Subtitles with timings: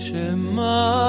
[0.00, 0.99] 什么？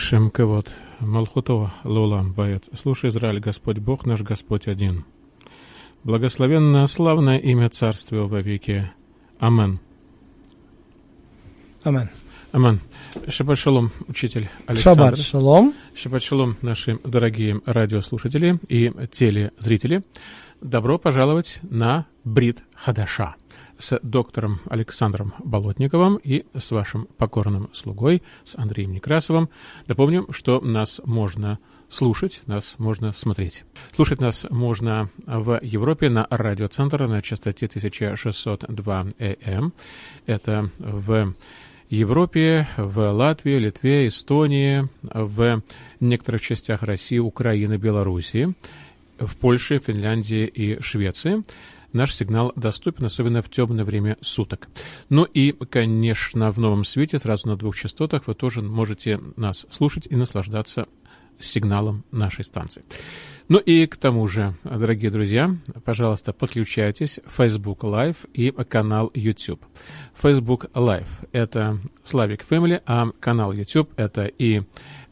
[0.00, 2.64] Шем Кевод, Малхутова Лулам Баец.
[2.74, 5.04] Слушай, Израиль, Господь Бог наш, Господь один.
[6.04, 8.90] Благословенное славное имя Царствия во веки.
[9.38, 9.78] Амен.
[11.84, 12.08] Амен.
[12.50, 12.80] Амен.
[13.28, 15.02] Шаббат шалом, учитель Александр.
[15.02, 15.74] Шаббат шалом.
[15.94, 20.02] Шаббат шалом, наши дорогие радиослушатели и телезрители.
[20.62, 23.36] Добро пожаловать на Брит Хадаша
[23.80, 29.48] с доктором Александром Болотниковым и с вашим покорным слугой, с Андреем Некрасовым.
[29.88, 33.64] Напомню, что нас можно слушать, нас можно смотреть.
[33.92, 39.72] Слушать нас можно в Европе на радиоцентр на частоте 1602 ЭМ.
[40.26, 41.34] Это в
[41.88, 45.62] Европе, в Латвии, Литве, Эстонии, в
[45.98, 48.54] некоторых частях России, Украины, Белоруссии,
[49.18, 51.42] в Польше, Финляндии и Швеции.
[51.92, 54.68] Наш сигнал доступен, особенно в темное время суток.
[55.08, 60.06] Ну и, конечно, в новом свете, сразу на двух частотах, вы тоже можете нас слушать
[60.08, 60.86] и наслаждаться
[61.38, 62.84] сигналом нашей станции.
[63.48, 69.64] Ну и к тому же, дорогие друзья, пожалуйста, подключайтесь Facebook Live и канал YouTube.
[70.14, 74.62] Facebook Live— это Slavic Family, а канал YouTube— это и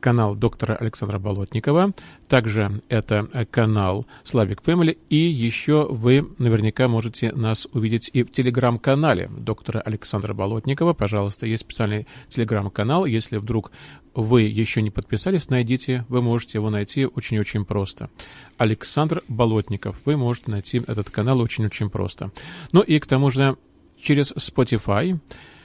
[0.00, 1.92] канал доктора Александра Болотникова,
[2.28, 9.30] также это канал Slavic Family, и еще вы наверняка можете нас увидеть и в телеграм-канале
[9.36, 10.92] доктора Александра Болотникова.
[10.92, 13.72] Пожалуйста, есть специальный телеграм-канал, если вдруг
[14.14, 18.10] вы еще не подписались, найдите, вы можете его найти очень-очень просто.
[18.56, 22.30] Александр Болотников, вы можете найти этот канал очень-очень просто.
[22.72, 23.56] Ну и к тому же
[24.00, 25.18] через Spotify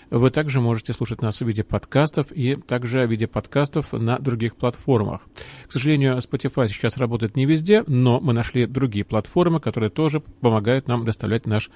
[0.10, 4.56] вы также можете слушать нас в виде подкастов и также в виде подкастов на других
[4.56, 5.22] платформах.
[5.68, 10.88] К сожалению, Spotify сейчас работает не везде, но мы нашли другие платформы, которые тоже помогают
[10.88, 11.70] нам доставлять наш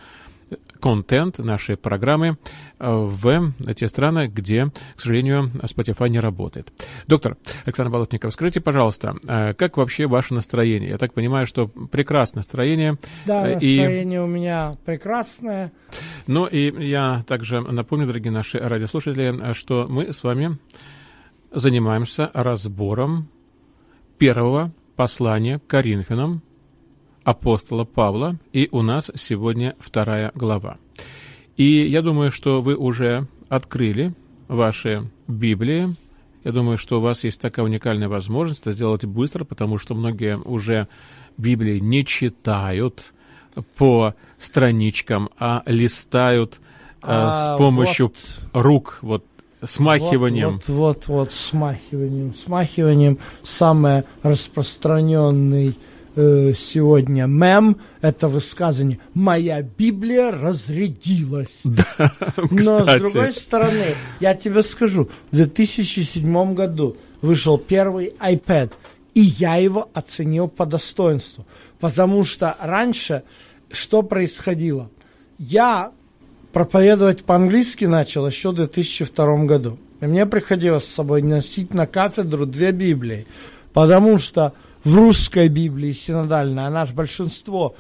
[0.80, 2.38] контент, наши программы
[2.80, 6.72] э, в те страны, где, к сожалению, Spotify не работает.
[7.08, 10.92] Доктор Александр Болотников, скажите, пожалуйста, э, как вообще ваше настроение?
[10.92, 12.98] Я так понимаю, что прекрасное настроение.
[13.26, 15.72] Да, э, настроение у меня прекрасное.
[16.28, 20.58] Ну и я также напомню, дорогие наши радиослушатели, что мы с вами
[21.52, 23.30] занимаемся разбором
[24.18, 26.42] первого послания к Коринфянам,
[27.28, 30.78] апостола Павла, и у нас сегодня вторая глава.
[31.58, 34.14] И я думаю, что вы уже открыли
[34.48, 35.94] ваши Библии.
[36.46, 40.38] Я думаю, что у вас есть такая уникальная возможность это сделать быстро, потому что многие
[40.38, 40.88] уже
[41.36, 43.14] Библии не читают
[43.78, 46.62] по страничкам, а листают
[47.02, 48.14] а, А, с помощью
[48.54, 49.26] рук, вот
[49.62, 50.62] смахиванием.
[50.66, 52.34] Вот, вот, вот, смахиванием.
[52.34, 55.76] Смахиванием самый распространенный
[56.18, 61.62] э, сегодня мем– это высказывание «Моя Библия разрядилась».
[61.64, 61.86] Да,
[62.36, 63.00] Но с кстати.
[63.00, 68.74] другой стороны, я тебе скажу, в 2007 году вышел первый iPad,
[69.14, 71.46] и я его оценил по достоинству.
[71.80, 73.24] Потому что раньше
[73.72, 74.90] что происходило?
[75.38, 75.92] Я
[76.52, 79.78] проповедовать по-английски начал еще в 2002 году.
[80.02, 83.28] И мне приходилось с собой носить на кафедру две Библии.
[83.74, 84.54] Потому что
[84.88, 87.76] в русской Библии синодальной, она же большинство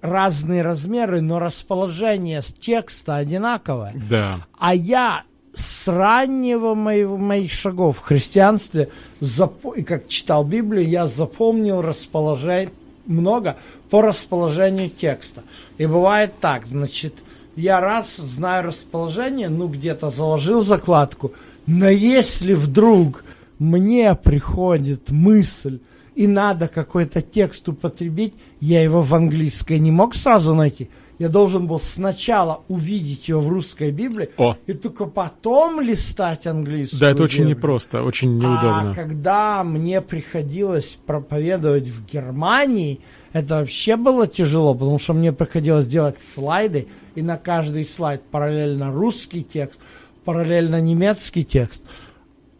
[0.00, 3.92] разные размеры, но расположение текста одинаковое.
[4.08, 4.46] Да.
[4.56, 11.82] А я с раннего моего, моих шагов в христианстве, и как читал Библию, я запомнил
[11.82, 12.70] расположение,
[13.06, 13.56] много
[13.90, 15.42] по расположению текста.
[15.78, 17.14] И бывает так, значит,
[17.56, 21.32] я раз знаю расположение, ну, где-то заложил закладку,
[21.66, 23.24] но если вдруг
[23.58, 25.80] мне приходит мысль,
[26.14, 30.88] и надо какой-то текст употребить, я его в английской не мог сразу найти.
[31.18, 34.56] Я должен был сначала увидеть его в русской Библии, О.
[34.66, 37.56] и только потом листать английскую Да, это очень Библию.
[37.56, 38.90] непросто, очень неудобно.
[38.90, 43.00] А когда мне приходилось проповедовать в Германии,
[43.32, 48.92] это вообще было тяжело, потому что мне приходилось делать слайды, и на каждый слайд параллельно
[48.92, 49.78] русский текст,
[50.24, 51.82] параллельно немецкий текст.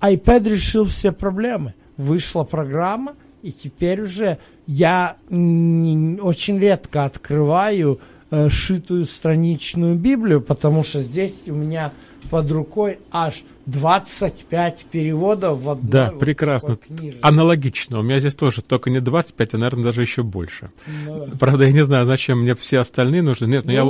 [0.01, 1.75] iPad решил все проблемы.
[1.97, 3.15] Вышла программа,
[3.45, 8.01] И теперь уже я очень редко открываю
[8.31, 11.93] э, шитую страничную Библию, потому что здесь у меня
[12.31, 16.79] под рукой аж 25 переводов в одной Да, вот прекрасно.
[17.21, 17.99] Аналогично.
[17.99, 20.71] У меня здесь тоже только не 25, а, наверное, даже еще больше.
[21.05, 21.37] Ну, да.
[21.39, 23.45] Правда, я не знаю, зачем мне все остальные нужны.
[23.45, 23.85] Нет, ну, я...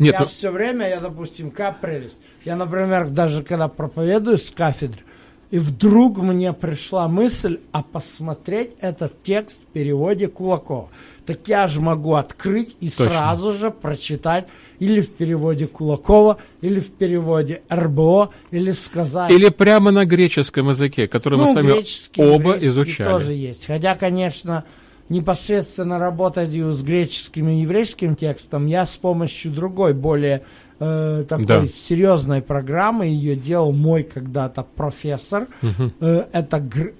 [0.00, 2.18] Нет, я ну- все время, я, допустим, как прелесть.
[2.44, 5.02] Я, например, даже когда проповедую с кафедры,
[5.50, 10.88] и вдруг мне пришла мысль, а посмотреть этот текст в переводе Кулакова.
[11.26, 13.06] Так я же могу открыть и Точно.
[13.06, 14.46] сразу же прочитать
[14.78, 19.30] или в переводе Кулакова, или в переводе РБО, или сказать...
[19.30, 21.84] Или прямо на греческом языке, который мы Ну, с вами
[22.16, 23.08] оба изучали.
[23.08, 23.66] тоже есть.
[23.66, 24.64] Хотя, конечно,
[25.08, 30.42] непосредственно работать и с греческим и еврейским текстом я с помощью другой, более
[30.80, 31.66] э, такой Да.
[31.66, 35.46] серьезной программы, ее делал мой когда-то профессор.
[35.62, 35.92] Мгм.
[36.00, 36.58] Э, это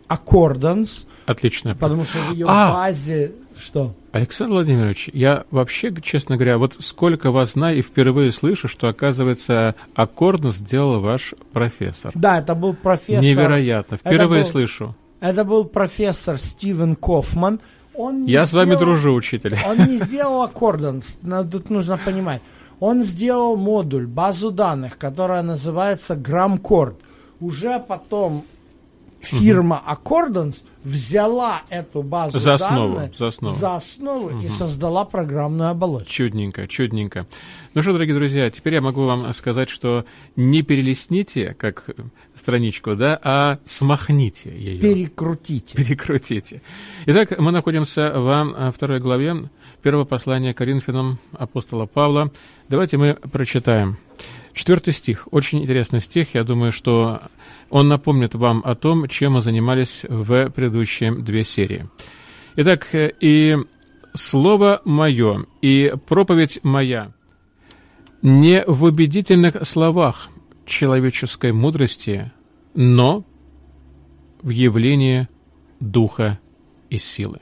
[0.09, 1.75] Accordance, Отлично.
[1.75, 2.73] потому что в ее А!
[2.73, 3.33] базе...
[3.61, 3.93] Что?
[4.13, 9.75] Александр Владимирович, я вообще, честно говоря, вот сколько вас знаю и впервые слышу, что, оказывается,
[9.97, 12.13] аккордно сделал ваш профессор.
[12.15, 13.21] Да, это был профессор...
[13.25, 13.97] Невероятно.
[13.97, 14.95] Это Впервые был- слышу.
[15.19, 17.59] Это был профессор Стивен Кофман.
[17.95, 19.57] Он Я с вами сделал- дружу, учитель.
[19.69, 21.19] Он не сделал аккорданс,
[21.51, 22.41] тут нужно понимать.
[22.81, 26.97] Он сделал модуль, базу данных, которая называется Грамкорд.
[27.41, 28.45] Уже потом
[29.21, 33.57] фирма Accordance взяла эту базу За основу, данных за основу.
[33.57, 36.11] за основу и создала программную оболочку.
[36.11, 37.27] Чудненько, чудненько.
[37.75, 40.05] Ну что, дорогие друзья, теперь я могу вам сказать, что
[40.37, 41.91] не перелистните, как
[42.35, 44.81] страничку, да, а смахните ее.
[44.81, 45.77] Перекрутите.
[45.77, 46.63] Перекрутите.
[47.07, 49.49] Итак, мы находимся в а, второй главе
[49.83, 52.33] первого послания Коринфянам апостола Павла.
[52.69, 53.99] Давайте мы прочитаем.
[54.53, 55.29] Четвертый стих.
[55.31, 56.35] Очень интересный стих.
[56.35, 57.21] Я думаю, что
[57.71, 61.89] он напомнит вам о том, чем мы занимались в предыдущие две серии.
[62.57, 63.57] Итак, э, и
[64.15, 67.13] слово мое, и проповедь моя
[68.21, 70.29] не в убедительных словах
[70.67, 72.33] человеческой мудрости,
[72.75, 73.25] но
[74.43, 75.29] в явлении
[75.81, 76.39] духа
[76.91, 77.41] и силы.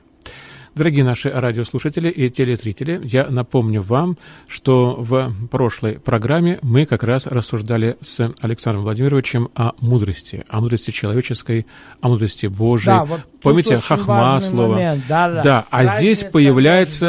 [0.77, 7.27] Дорогие наши радиослушатели и телезрители, я напомню вам, что в прошлой программе мы как раз
[7.27, 11.67] рассуждали с Александром Владимировичем о мудрости, о мудрости человеческой,
[12.03, 12.95] о мудрости Божией.
[12.95, 14.75] Да, вот Помните, хахма слово?
[14.75, 15.05] момент.
[15.09, 15.43] Да, да.
[15.43, 17.07] Да, а здесь Разница появляется...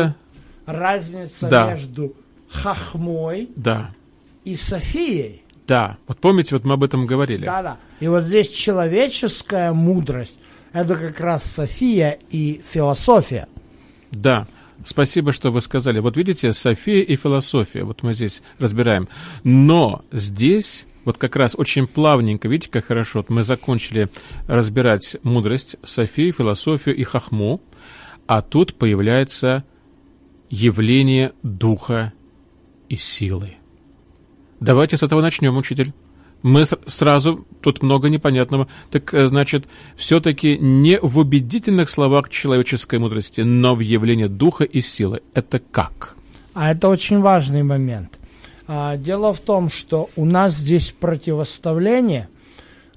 [0.66, 1.72] между- разница Да.
[1.72, 2.16] между
[2.50, 3.90] хахмой Да,
[4.46, 5.44] и Софией.
[5.68, 5.98] да.
[6.08, 7.46] Вот помните, вот мы об этом говорили.
[7.46, 7.78] Да, да.
[8.00, 10.40] И вот здесь человеческая мудрость
[10.72, 13.50] это как раз София и философия.
[14.12, 14.48] Да,
[14.86, 16.00] спасибо, что вы сказали.
[16.00, 19.07] Вот видите, София и философия, вот мы здесь разбираем.
[19.44, 24.09] Но здесь вот как раз очень плавненько, видите, как хорошо, вот мы закончили
[24.48, 27.62] разбирать мудрость Софии, философию и хахму,
[28.27, 29.63] а тут появляется
[30.50, 32.12] явление духа
[32.89, 33.56] и силы.
[34.60, 35.94] Давайте с этого начнем, учитель.
[36.48, 38.68] Мы сразу, тут много непонятного.
[38.90, 39.66] Так, э, значит,
[39.96, 45.22] все-таки не в убедительных словах человеческой мудрости, но в явлении духа и силы.
[45.34, 46.16] Это как?
[46.54, 48.18] А это очень важный момент.
[48.68, 52.30] А, дело в том, что у нас здесь противоставление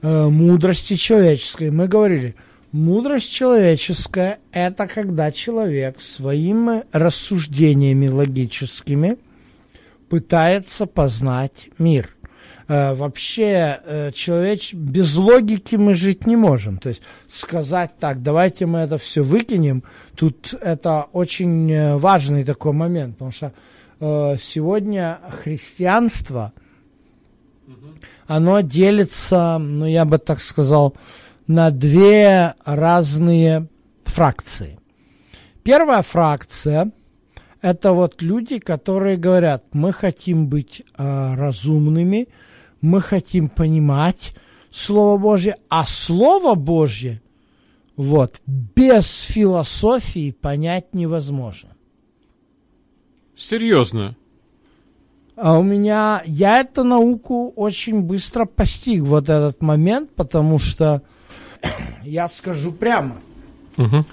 [0.02, 1.70] э, мудрости человеческой.
[1.70, 2.36] Мы говорили,
[2.72, 9.18] мудрость человеческая– это когда человек своими рассуждениями логическими
[10.08, 12.10] пытается познать мир.
[12.70, 14.74] Э, вообще, э, человеч...
[14.74, 16.78] без логики мы жить не можем.
[16.78, 19.82] То есть сказать так, давайте мы это все выкинем,
[20.14, 23.52] тут это очень э, важный такой момент, потому что
[24.40, 26.54] сегодня христианство,
[28.26, 30.94] оно делится, ну я бы так сказал,
[31.46, 33.66] на две разные
[34.04, 34.78] фракции.
[35.62, 36.92] Первая фракция–
[37.60, 42.28] это вот люди, которые говорят, мы хотим быть э, разумными,
[42.80, 44.34] мы хотим понимать
[44.70, 47.20] Слово Божье, а Слово Божье
[47.96, 51.70] вот, без философии понять невозможно.
[53.36, 54.16] Серьезно?
[55.36, 61.02] А у меня, я эту науку очень быстро постиг, вот этот момент, потому что,
[62.04, 63.20] я скажу прямо,
[63.76, 64.04] Мгм.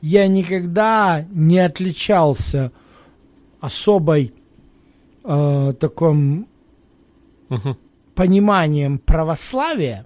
[0.00, 2.72] я никогда не отличался
[3.60, 4.32] особой
[5.24, 6.46] э, таким
[7.48, 7.76] Мгм.
[8.20, 10.04] Пониманием православия.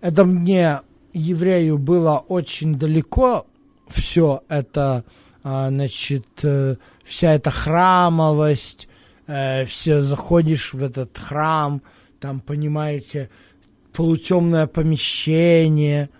[0.00, 0.80] Это мне,
[1.12, 3.46] еврею, было очень далеко
[3.86, 5.04] все это,
[5.44, 8.88] а, значит, э, вся эта храмовость,
[9.28, 11.82] э, все заходишь в этот храм,
[12.18, 13.30] там, понимаете,
[13.92, 16.10] полутемное помещение,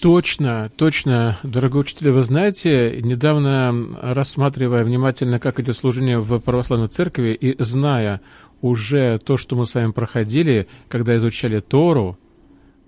[0.00, 7.34] Точно, точно, дорогой учитель, вы знаете, недавно рассматривая внимательно, как идет служение в православной церкви,
[7.34, 8.22] и зная
[8.62, 12.18] уже то, что мы с вами проходили, когда изучали Тору,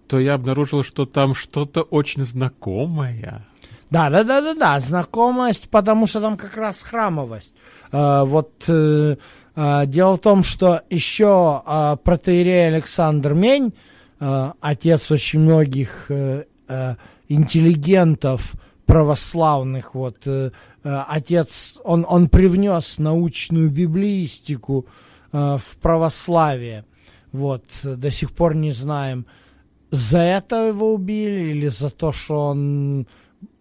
[0.08, 3.46] то я обнаружил, что там что-то очень знакомое.
[3.90, 7.52] Да, да, да, да, да, знакомость, потому что там как раз храмовость.
[7.90, 9.16] А, вот э,
[9.54, 13.74] а, дело в том, что еще а, протеерей Александр Мень,
[14.18, 16.94] а, отец очень многих э, э,
[17.28, 18.54] интеллигентов
[18.86, 20.50] православных, вот э,
[20.84, 25.01] э, отец, он, он привнес научную библиистику э,
[25.32, 26.84] в православие,
[27.32, 29.26] вот, до сих пор не знаем,
[29.90, 33.06] за это его убили или за то, что он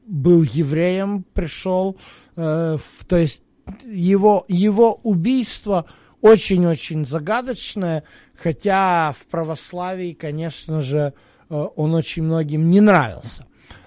[0.05, 1.97] был евреем, пришел,
[2.35, 3.41] э, то есть
[3.85, 5.85] его, его убийство
[6.21, 8.03] очень-очень загадочное,
[8.35, 11.13] хотя в православии, конечно же,
[11.51, 13.45] Э, он очень многим не нравился.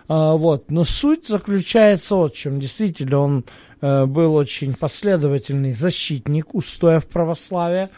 [0.08, 0.70] А, вот.
[0.70, 2.60] Но суть заключается вот в чем.
[2.60, 3.44] Действительно, он
[3.80, 7.90] э, был очень последовательный защитник устоев православия.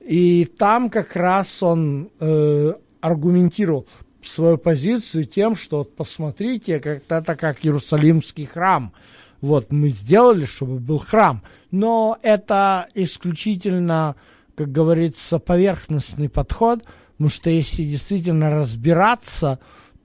[0.00, 3.86] И там как раз он э, аргументировал
[4.22, 8.92] свою позицию тем, что вот посмотрите, как это как Иерусалимский храм.
[9.40, 11.42] Вот мы сделали, чтобы был храм.
[11.70, 14.16] Но это исключительно,
[14.54, 16.84] как говорится, поверхностный подход–
[17.20, 19.58] Потому что если действительно разбираться,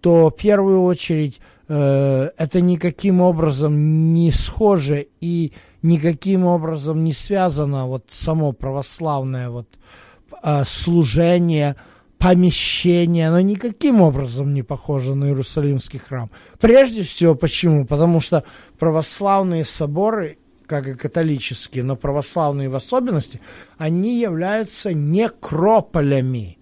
[0.05, 7.87] то в первую очередь э, это никаким образом не схоже и никаким образом не связано
[7.87, 9.67] вот само православное вот
[10.43, 11.75] э, служение,
[12.19, 16.29] помещение, оно никаким образом не похоже на Иерусалимский храм.
[16.59, 17.83] Прежде всего, почему?
[17.83, 18.43] Потому что
[18.77, 23.41] православные соборы как и католические, но православные в особенности,
[23.79, 26.54] они являются некрополями.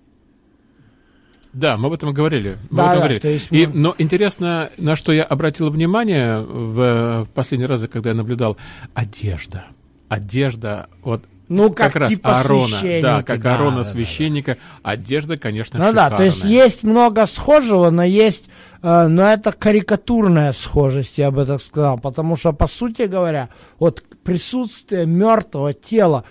[1.53, 2.57] Да, мы об этом говорили.
[2.69, 3.19] Мы да, этом да, говорили.
[3.19, 3.73] То есть И, мы...
[3.73, 8.57] но интересно, на что я обратил внимание в последний раз, когда я наблюдал,
[8.93, 9.65] одежда.
[10.09, 14.91] Одежда, вот ну, как, как раз типа Аарона, да, как да, Аарона да, священника, да.
[14.91, 16.09] одежда, конечно, ну, шикарная.
[16.09, 18.49] да, то есть есть много схожего, но есть,
[18.81, 24.03] э, но это карикатурная схожесть, я бы так сказал, потому что, по сути говоря, вот
[24.23, 26.23] присутствие мертвого тела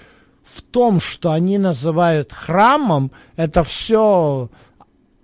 [0.43, 4.51] в том, что они называют храмом, это все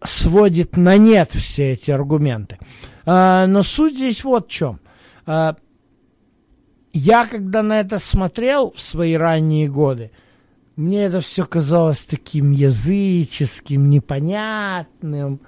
[0.04, 2.58] сводит на нет все эти аргументы.
[3.06, 4.80] А, но суть здесь вот в чем.
[5.26, 5.56] А,
[6.92, 10.10] я, когда на это смотрел в свои ранние годы,
[10.76, 15.40] мне это все казалось таким языческим, непонятным,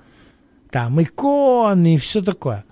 [0.70, 2.64] там иконы и все такое.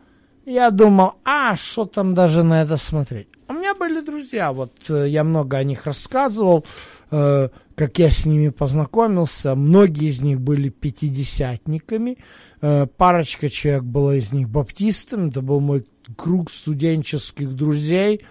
[0.44, 3.28] Я думал, а что там даже на это смотреть?
[3.48, 6.64] У меня были друзья, вот э, я много о них рассказывал,
[7.10, 9.54] э, как я с ними познакомился.
[9.54, 12.18] Многие из них были пятидесятниками,
[12.60, 18.22] э, парочка человек была из них баптистами, это был мой круг студенческих друзей,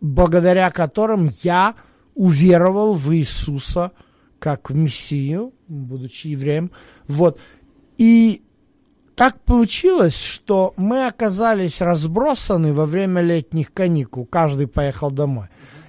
[0.00, 1.76] благодаря которым я
[2.16, 3.92] уверовал в Иисуса
[4.40, 6.72] как в Мессию, будучи евреем.
[7.06, 7.38] Вот.
[7.96, 8.42] И
[9.14, 14.26] так получилось, что мы оказались разбросаны во время летних каникул.
[14.26, 15.46] Каждый поехал домой.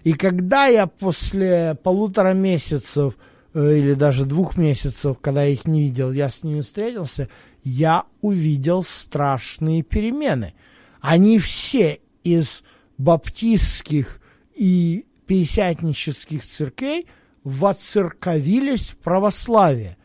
[0.10, 3.16] И когда я после полутора месяцев
[3.54, 7.30] э, или даже двух месяцев, когда я их не видел, я с ними встретился,
[7.64, 10.56] я увидел страшные перемены.
[11.00, 12.64] Они все из
[12.98, 14.20] баптистских
[14.56, 17.06] и пятидесятнических церквей
[17.44, 19.96] воцерковились в православие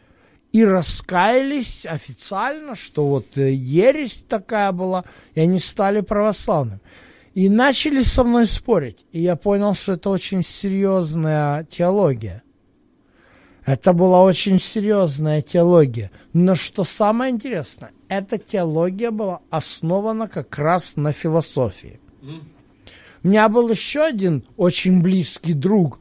[0.52, 6.80] и раскаялись официально, что вот э, ересь такая была, и они стали православными.
[7.34, 9.04] И начали со мной спорить.
[9.12, 12.42] И я понял, что это очень серьезная теология.
[13.66, 16.10] Это была очень серьезная теология.
[16.32, 21.98] Но что самое интересное, эта теология была основана как раз на философии.
[23.22, 26.00] У меня был еще один очень близкий друг,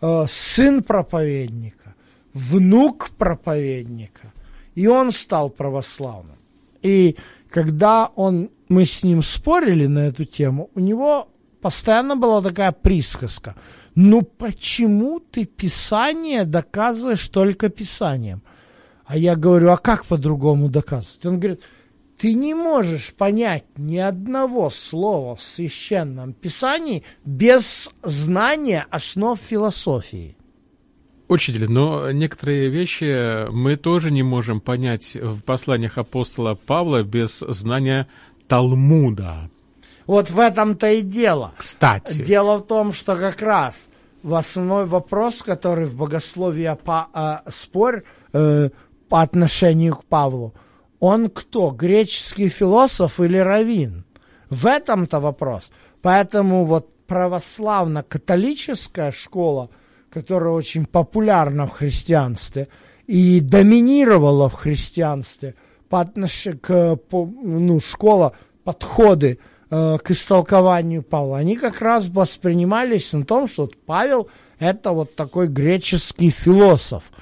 [0.00, 1.84] э, сын проповедника
[2.34, 4.32] внук проповедника,
[4.74, 6.36] и он стал православным.
[6.82, 7.16] И
[7.48, 11.28] когда он, мы с ним спорили на эту тему, у него
[11.60, 13.54] постоянно была такая присказка.
[13.94, 18.42] Ну почему ты Писание доказываешь только Писанием?
[19.04, 21.24] А я говорю, а как по-другому доказывать?
[21.26, 21.60] Он говорит,
[22.18, 30.36] ты не можешь понять ни одного слова в священном писании без знания основ философии.
[31.26, 38.08] Учитель, но некоторые вещи мы тоже не можем понять в посланиях апостола Павла без знания
[38.48, 39.50] Талмуда.
[40.06, 41.52] Вот в этом-то и дело.
[41.56, 42.22] Кстати.
[42.22, 43.88] Дело в том, что как раз
[44.22, 48.68] в основной вопрос, который в богословии по, э, спор э,
[49.08, 50.54] по отношению к Павлу,
[51.00, 51.70] он кто?
[51.70, 54.04] Греческий философ или раввин?
[54.50, 55.70] В этом-то вопрос.
[56.02, 59.70] Поэтому вот православно-католическая школа,
[60.10, 62.68] которая очень популярна в христианстве
[63.06, 65.54] и доминировала в христианстве
[65.94, 68.32] по отношению к ну, школа
[68.64, 69.38] подходы
[69.70, 75.46] э, к истолкованию Павла, они как раз воспринимались на том, что Павел это вот такой
[75.46, 77.12] греческий философ.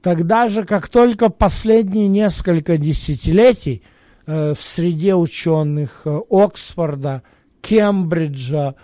[0.00, 3.82] Тогда же, как только последние несколько десятилетий
[4.26, 7.22] э, в среде ученых э, Оксфорда,
[7.60, 8.74] Кембриджа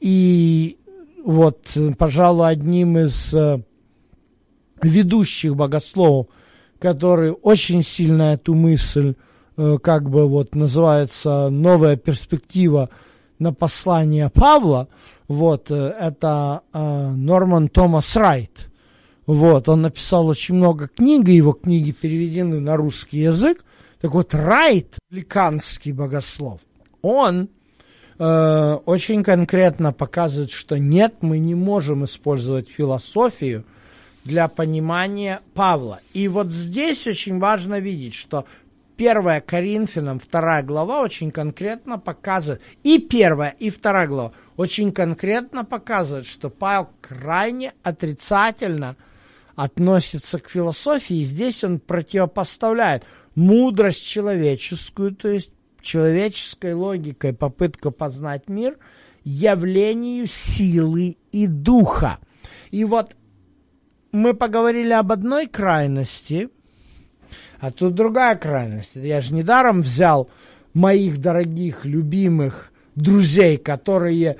[0.00, 0.78] и
[1.24, 1.64] вот,
[1.96, 3.62] пожалуй, одним из э,
[4.82, 6.26] ведущих богословов,
[6.80, 9.14] который очень сильно эту мысль,
[9.56, 12.88] э, как бы вот называется, новая перспектива
[13.38, 14.88] на послание Павла,
[15.28, 18.70] вот, э, это э, Норман Томас Райт.
[19.26, 23.64] Вот, он написал очень много книг, и его книги переведены на русский язык.
[24.00, 26.60] Так вот, Райт, ликанский богослов,
[27.02, 27.48] он
[28.18, 33.64] очень конкретно показывает, что нет, мы не можем использовать философию
[34.24, 36.00] для понимания Павла.
[36.12, 38.44] И вот здесь очень важно видеть, что
[38.96, 46.26] первая Коринфянам, вторая глава очень конкретно показывает, и первая, и вторая глава очень конкретно показывает,
[46.26, 48.96] что Павел крайне отрицательно
[49.56, 58.48] относится к философии, и здесь он противопоставляет мудрость человеческую, то есть человеческой логикой попытка познать
[58.48, 58.76] мир,
[59.24, 62.18] явлению силы и духа.
[62.70, 63.16] И вот
[64.12, 66.48] мы поговорили об одной крайности,
[67.58, 68.96] а тут другая крайность.
[68.96, 70.30] Я же недаром взял
[70.74, 74.38] моих дорогих, любимых друзей, которые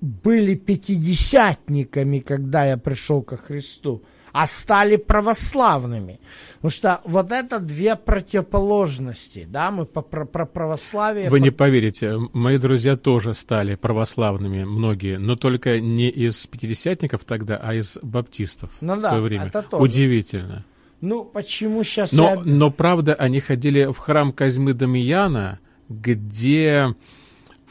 [0.00, 6.20] были пятидесятниками, когда я пришел ко Христу– а стали православными.
[6.56, 11.30] Потому что вот это две противоположности, да, мы по, про, про православие...
[11.30, 17.60] Вы не поверите, мои друзья тоже стали православными, многие, но только не из пятидесятников тогда,
[17.62, 19.46] а из баптистов ну, в да, свое время.
[19.46, 19.82] Это тоже.
[19.82, 20.64] Удивительно.
[21.00, 22.10] Ну, почему сейчас...
[22.10, 22.40] Но, я...
[22.44, 26.94] но, правда, они ходили в храм Казьмы Дамияна, где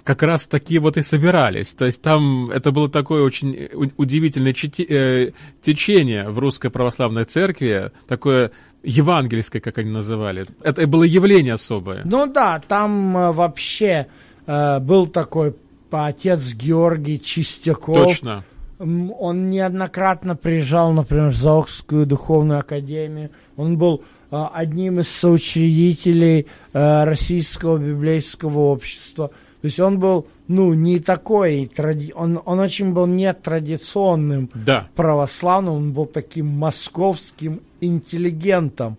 [0.07, 1.75] как раз такие вот и собирались.
[1.75, 7.91] То есть там это было такое очень удивительное чете, э, течение в русской православной церкви,
[8.07, 8.51] такое
[8.83, 10.45] евангельское, как они называли.
[10.63, 12.03] Это было явление особое.
[12.05, 14.07] Ну да, там э, вообще
[14.45, 15.53] э, был такой
[15.91, 18.07] отец Георгий Чистяков.
[18.07, 18.45] Точно.
[18.79, 23.31] Он неоднократно приезжал, например, в Заокскую духовную академию.
[23.57, 30.73] Он был э, одним из соучредителей э, Российского библейского общества– то есть он был, ну,
[30.73, 31.71] не такой,
[32.15, 34.87] он, он очень был нетрадиционным да.
[34.95, 38.97] православным, он был таким московским интеллигентом.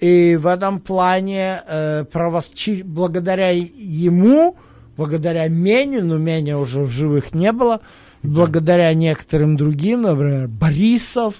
[0.00, 2.52] И в этом плане э, правос...
[2.84, 4.56] благодаря ему,
[4.96, 7.80] благодаря Меню, но Меня уже в живых не было,
[8.22, 8.28] да.
[8.28, 11.36] благодаря некоторым другим, например, Борисов,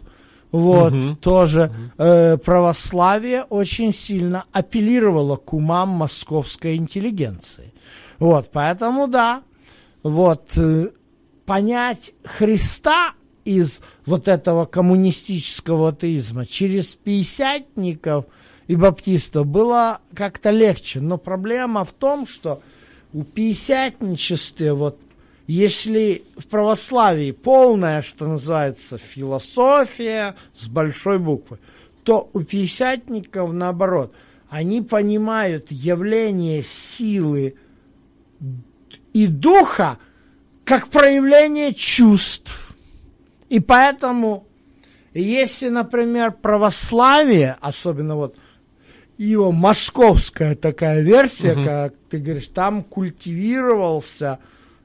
[0.52, 1.16] вот, угу.
[1.16, 2.04] тоже угу.
[2.04, 7.73] Э, православие очень сильно апеллировало к умам московской интеллигенции.
[8.18, 9.42] Вот, поэтому да,
[10.02, 10.90] вот э,
[11.46, 18.26] понять Христа из вот этого коммунистического атеизма через пятидесятников
[18.66, 21.00] и баптистов было как-то легче.
[21.00, 22.62] Но проблема в том, что
[23.12, 24.98] у пятидесятничестве, вот
[25.46, 31.58] если в православии полная, что называется, философия с большой буквы,
[32.02, 34.12] то у пятидесятников наоборот,
[34.48, 37.56] они понимают явление силы
[39.12, 39.98] и духа
[40.64, 42.74] как проявление чувств.
[43.48, 44.48] И поэтому,
[45.12, 48.36] если, например, православие, особенно вот
[49.16, 51.64] его московская такая версия, угу.
[51.64, 54.40] как ты говоришь, там культивировался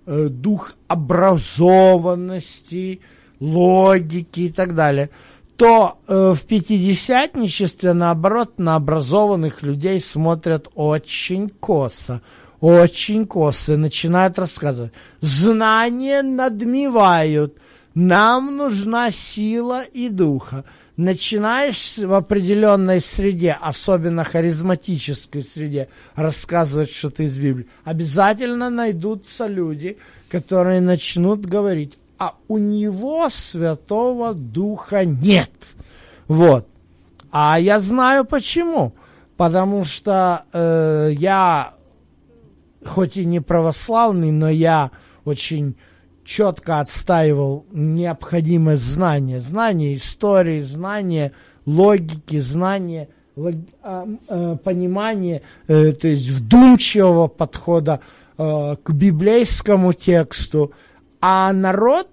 [0.05, 3.01] э, дух образованности,
[3.39, 5.09] логики и так далее,
[5.55, 12.21] то э, в пятидесятничестве, наоборот, на образованных людей смотрят очень косо
[12.61, 14.91] очень косо начинают рассказывать.
[15.21, 17.55] Знания надмевают.
[17.95, 20.63] Нам нужна сила и духа.
[20.97, 29.97] Начинаешь в определенной среде, особенно харизматической среде, рассказывать что-то из Библии, обязательно найдутся люди,
[30.29, 35.51] которые начнут говорить, а у него Святого Духа нет.
[36.27, 36.67] Вот.
[37.31, 38.93] А я знаю почему.
[39.37, 41.73] Потому что э, я
[42.85, 44.91] хоть и не православный, но я
[45.25, 45.75] очень
[46.23, 49.39] четко отстаивал необходимость знания.
[49.39, 51.31] Знания истории, знания
[51.65, 53.09] логики, знания
[53.83, 58.01] а, э, понимания, э, то есть вдумчивого подхода
[58.37, 60.73] э, к библейскому тексту,
[61.21, 62.09] а народ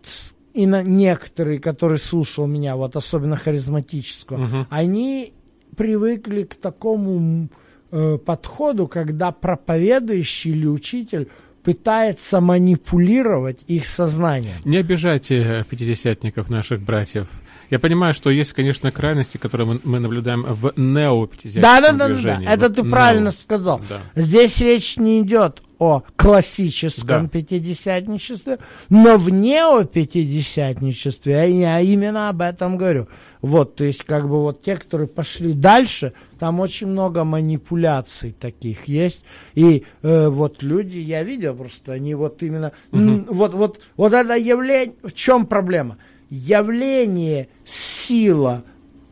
[0.54, 4.66] и на некоторые, которые слушал меня, вот особенно харизматического, Мгм.
[4.70, 5.34] они
[5.76, 7.48] привыкли к такому
[7.90, 11.28] э, подходу, когда проповедующий или учитель
[11.62, 14.54] пытается манипулировать их сознанием.
[14.64, 17.26] Не обижайте э, пятидесятников, наших братьев.
[17.70, 21.98] Я понимаю, что есть, конечно, крайности, которые мы, мы наблюдаем в неопятидесятническом Да, да, да,
[21.98, 22.48] да, да, движении.
[22.48, 22.90] это Вот ты нео.
[22.90, 23.80] правильно сказал.
[23.88, 24.00] Да.
[24.14, 27.28] Здесь речь не идет о классическом Да.
[27.28, 28.58] пятидесятничестве,
[28.88, 33.08] но в неопятидесятничестве, а я именно об этом говорю.
[33.42, 38.86] Вот, то есть, как бы вот те, которые пошли дальше, там очень много манипуляций таких
[38.86, 39.20] есть.
[39.54, 44.36] И э, вот люди, я видел просто, они вот именно, м, вот, вот, вот это
[44.36, 45.98] явление, в чем проблема?
[46.30, 48.64] Явление сила,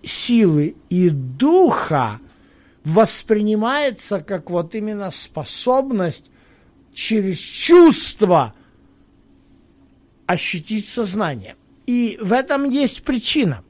[0.02, 2.18] силы и духа
[2.84, 6.30] воспринимается как вот именно способность
[6.94, 8.54] через чувство
[10.26, 11.56] ощутить сознание.
[11.86, 13.62] И в этом есть причина.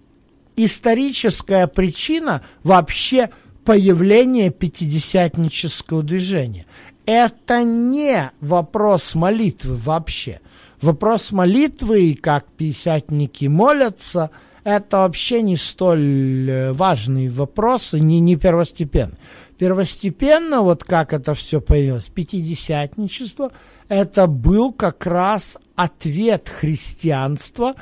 [0.56, 3.30] Историческая причина вообще
[3.64, 6.66] появления пятидесятнического движения.
[7.06, 10.40] Это не вопрос молитвы вообще.
[10.80, 14.30] Вопрос молитвы и как пятидесятники молятся,
[14.64, 19.18] это вообще не столь э, важный вопрос и не, не первостепенный.
[19.58, 23.52] Первостепенно, вот как это все появилось, пятидесятничество,
[23.88, 27.74] это был как раз ответ христианства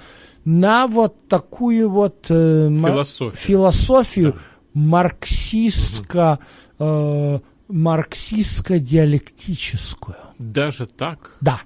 [0.44, 3.32] на вот такую вот э, Философию.
[3.32, 4.38] философию
[4.74, 6.38] марксистско,
[6.78, 10.16] э, марксистско-диалектическую.
[10.38, 11.36] Даже так?
[11.40, 11.62] Да.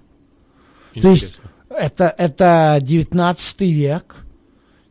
[0.95, 1.51] То есть Интересно.
[1.71, 4.17] это, это 19 век.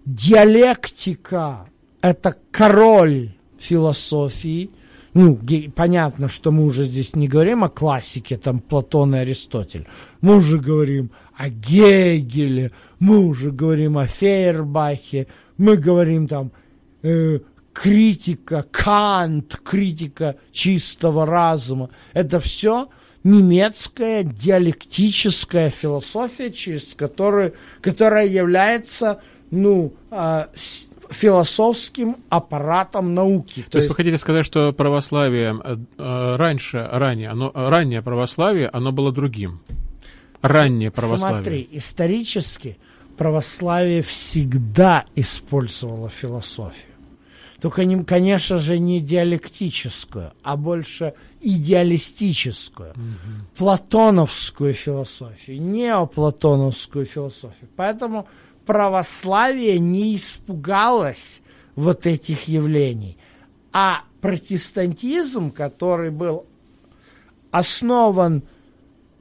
[0.06, 1.68] Диалектика–
[2.02, 4.70] это король философии.
[5.16, 5.40] Ну,
[5.74, 9.88] понятно, что мы уже здесь не говорим о классике, там, Платон и Аристотель.
[10.20, 16.52] Мы уже говорим о Гегеле, мы уже говорим о Фейербахе, мы говорим там
[17.02, 17.40] э,
[17.72, 21.92] критика, Кант, критика чистого разума.
[22.12, 22.90] Это все
[23.24, 33.66] немецкая диалектическая философия, через которую, которая является ну, с- философским аппаратом науки.
[33.70, 38.70] То есть вы хотите сказать, что православие э, э, раньше, ранее, оно, э, раннее православие,
[38.70, 39.62] оно было другим?
[40.42, 41.44] Раннее православие.
[41.44, 42.78] Смотри, исторически
[43.18, 46.96] православие всегда использовало философию.
[47.62, 52.94] Только, не, конечно же, не диалектическую, а больше идеалистическую,
[53.58, 57.70] платоновскую философию, неоплатоновскую философию.
[57.76, 58.28] Поэтому
[58.66, 61.42] православие не испугалось
[61.76, 63.18] вот этих явлений.
[63.72, 66.46] А протестантизм, который был
[67.52, 68.44] основан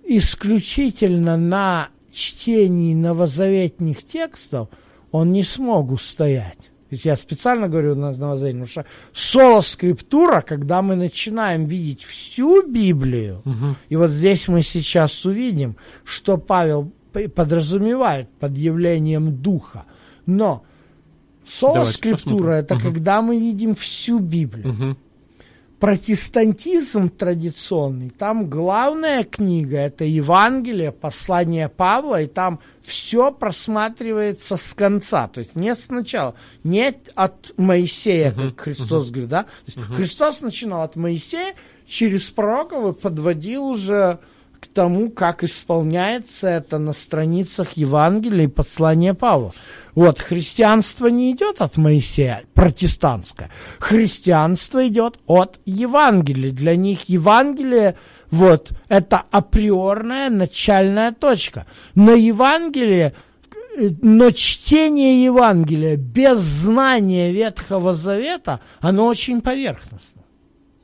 [0.04, 4.68] исключительно на чтении новозаветных текстов,
[5.10, 6.70] он не смог устоять.
[6.90, 13.42] Я специально говорю на новозаветном, потому что соло-скриптура, когда мы начинаем видеть всю Библию,
[13.88, 16.92] и вот здесь мы сейчас увидим, что Павел
[17.34, 19.84] подразумевает под явлением Духа.
[20.26, 20.64] Но
[21.46, 22.82] соло-скриптура– это Мгм.
[22.82, 24.96] когда мы видим всю Библию Мгм.
[25.78, 35.28] протестантизм традиционный, там главная книга это Евангелие, послание Павла, и там все просматривается с конца,
[35.28, 39.42] то есть нет сначала, нет от Моисея, как Христос говорит, да?
[39.42, 41.54] То есть Христос начинал от Моисея,
[41.86, 44.18] через пророков и подводил уже
[44.64, 49.52] к тому, как исполняется это на страницах Евангелия и послания Павла.
[49.94, 53.50] Вот, христианство не идет от Моисея, протестантское.
[53.78, 56.50] Христианство идет от Евангелия.
[56.50, 57.96] Для них Евангелие,
[58.30, 61.66] вот, это априорная начальная точка.
[61.94, 63.12] Но Евангелие,
[64.00, 70.22] но чтение Евангелия без знания Ветхого Завета, оно очень поверхностно.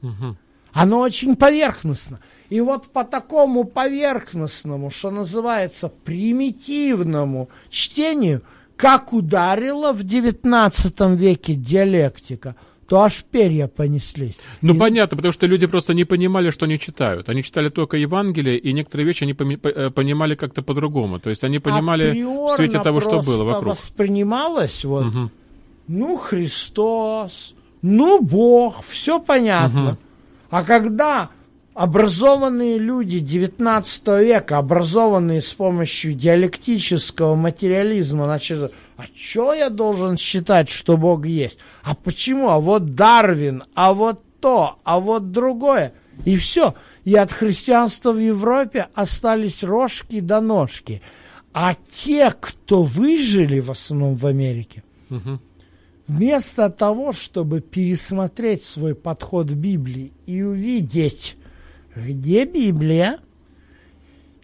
[0.02, 0.36] Мгм.
[0.72, 2.20] Оно очень поверхностно.
[2.50, 8.42] И вот по такому поверхностному, что называется, примитивному чтению,
[8.76, 12.54] как ударила в XIX веке диалектика,
[12.88, 14.36] то аж перья понеслись.
[14.62, 17.28] Ну, И- понятно, потому что люди просто не понимали, что они читают.
[17.28, 19.32] Они читали только Евангелие, и некоторые вещи они
[19.62, 21.20] э, понимали как-то по-другому.
[21.20, 23.66] То есть они понимали в априорно свете того, что было вокруг.
[23.76, 25.30] воспринималось вот, Мгм.
[25.86, 29.96] ну, Христос, ну, Бог, все понятно.
[30.50, 31.28] А когда
[31.74, 40.68] образованные люди XIX века, образованные с помощью диалектического материализма, значит, А что я должен считать,
[40.68, 41.58] что Бог есть?
[41.82, 42.50] А почему?
[42.50, 45.94] А вот Дарвин, а вот то, а вот другое.
[46.26, 46.74] И все.
[47.04, 51.00] И от христианства в Европе остались рожки до ножки.
[51.54, 55.40] А те, кто выжили в основном в Америке, Мгм.
[56.06, 61.36] вместо того, чтобы пересмотреть свой подход к Библии и увидеть,
[61.96, 63.18] где Библия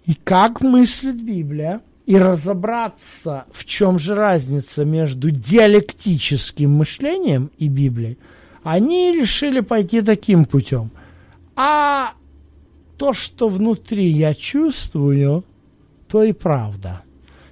[0.04, 8.16] и как мыслит Библия, и разобраться, в чем же разница между диалектическим мышлением и Библией,
[8.62, 10.92] они решили пойти таким путем.
[11.56, 12.12] А
[12.96, 15.44] то, что внутри я чувствую,
[16.09, 17.02] то и правда.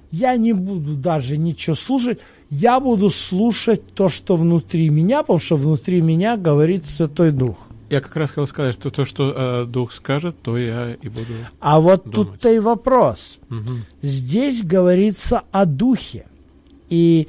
[0.09, 5.57] Я не буду даже ничего слушать, я буду слушать то, что внутри меня, потому что
[5.57, 7.67] внутри меня говорит Святой Дух.
[7.89, 11.33] Я как раз хотел сказать, что то, что э, Дух скажет, то я и буду.
[11.59, 13.39] А вот тут-то и вопрос.
[13.49, 13.85] Мгм.
[14.01, 16.25] Здесь говорится о духе.
[16.89, 17.27] И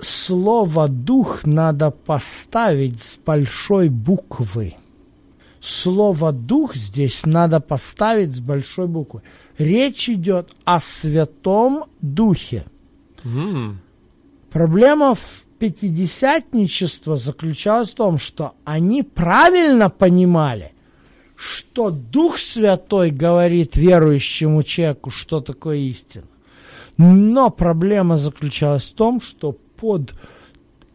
[0.00, 4.74] слово дух надо поставить с большой буквы.
[5.60, 9.22] Слово дух здесь надо поставить с большой буквы.
[9.58, 12.64] Речь идет о Святом Духе.
[13.24, 13.78] М,
[14.50, 20.72] Проблема в пятидесятничества заключалась в том, что они правильно понимали,
[21.36, 26.24] что Дух Святой говорит верующему человеку, что такое истина.
[26.98, 30.14] Но проблема заключалась в том, что под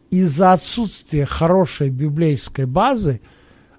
[0.10, 3.22] из-за отсутствия хорошей библейской базы,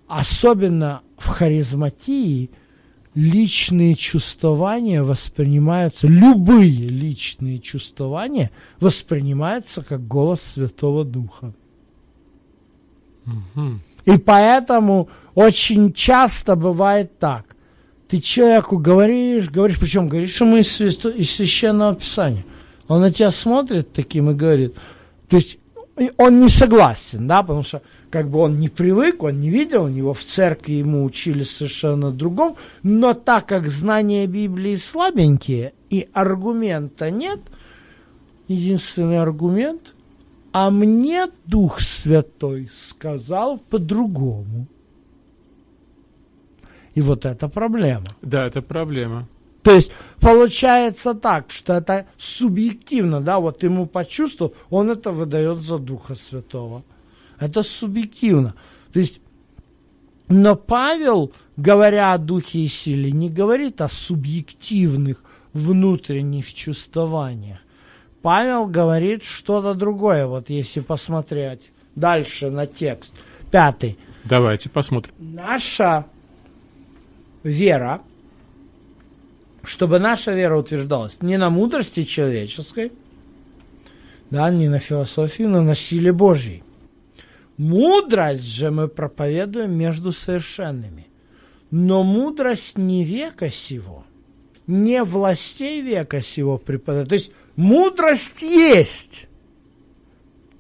[0.07, 2.49] особенно в харизматии,
[3.19, 11.53] личные чувствования воспринимаются, любые личные чувствования воспринимаются как голос Святого Духа.
[13.25, 13.83] мгм.
[14.05, 17.57] И поэтому очень часто бывает так.
[18.09, 22.45] Ты человеку говоришь, говоришь, причем говоришь ему из, из священного писания.
[22.87, 24.77] Он на тебя смотрит таким и говорит.
[25.29, 25.59] То есть
[26.17, 29.89] он не согласен, да, потому что как бы он не привык, он не видел, у
[29.89, 37.11] него в церкви ему учили совершенно другом, но так как знания Библии слабенькие и аргумента
[37.11, 37.41] нет,
[38.49, 39.95] единственный аргумент,
[40.53, 44.67] а мне Дух Святой сказал по-другому.
[46.95, 48.07] И вот это проблема.
[48.23, 49.29] Да, это проблема.
[49.63, 49.91] То есть
[50.21, 56.85] получается так, что это субъективно, да, вот ему почувствовал, он это выдает за Духа Святого.
[57.41, 58.55] Это субъективно.
[58.93, 59.21] То есть,
[60.29, 65.23] но Павел, говоря о Духе и силе, не говорит о субъективных
[65.53, 67.59] внутренних чувствованиях.
[68.23, 73.13] Павел говорит что-то другое, вот если посмотреть дальше на текст.
[73.51, 73.99] Пятый.
[74.25, 75.15] Давайте посмотрим.
[75.19, 76.07] Наша
[77.43, 78.03] вера,
[79.63, 82.93] чтобы наша вера утверждалась не на мудрости человеческой,
[84.31, 86.63] да, не на философии, но на силе Божьей.
[87.59, 91.09] Мудрость же мы проповедуем между совершенными.
[91.71, 94.07] Но мудрость не века сего,
[94.67, 97.11] не властей века сего преподает.
[97.11, 99.27] То есть мудрость есть,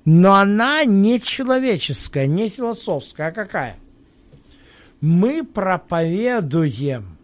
[0.04, 3.76] но она не человеческая, не философская, а какая?
[5.00, 7.16] Мы проповедуем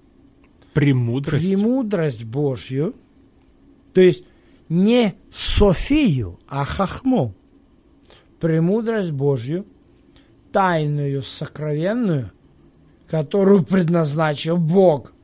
[0.73, 1.47] Премудрость.
[1.47, 2.95] премудрость Божью,
[3.93, 4.25] то есть
[4.69, 7.35] не Софию, а Хахму,
[8.45, 9.65] премудрость Божью,
[10.53, 12.31] тайную, сокровенную,
[13.09, 15.15] которую предназначил Бог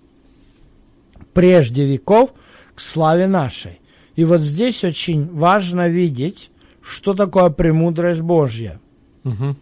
[1.35, 2.33] прежде веков
[2.74, 3.78] к славе нашей.
[4.16, 8.80] И вот здесь очень важно видеть, что такое премудрость Божья.
[9.24, 9.54] Мгм.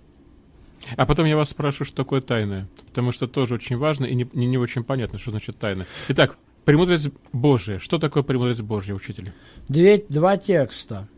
[0.96, 2.68] А потом я вас спрошу, что такое тайное.
[2.86, 5.84] Потому что тоже очень важно и не, не, не очень понятно, что значит тайна.
[6.06, 7.80] Итак, премудрость Божия.
[7.80, 9.32] Что такое премудрость Божья, учитель?
[9.66, 11.08] Две, два текста.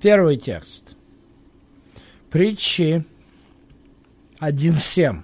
[0.00, 0.96] Первый текст.
[2.30, 3.04] Притчи
[4.40, 5.22] 1.7.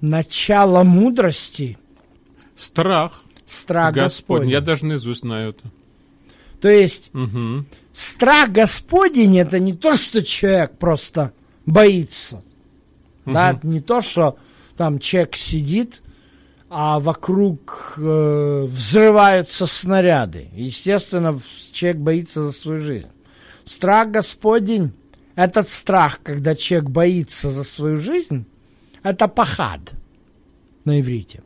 [0.00, 1.76] Начало мудрости–
[2.54, 4.04] Страх страх Господень.
[4.04, 4.50] Господень.
[4.50, 5.70] Я даже наизусть знаю это.
[6.60, 7.66] То есть Мгм.
[7.92, 11.32] страх Господень– это не то, что человек просто
[11.66, 12.42] боится.
[13.24, 14.38] Да, это не то, что
[14.76, 16.02] там человек сидит,
[16.70, 20.48] а вокруг э, взрываются снаряды.
[20.54, 21.38] Естественно,
[21.72, 23.06] человек боится за свою жизнь.
[23.68, 24.92] Страх Господень–
[25.34, 28.46] этот страх, когда человек боится за свою жизнь,
[29.02, 29.92] это пахад
[30.84, 31.42] на иврите.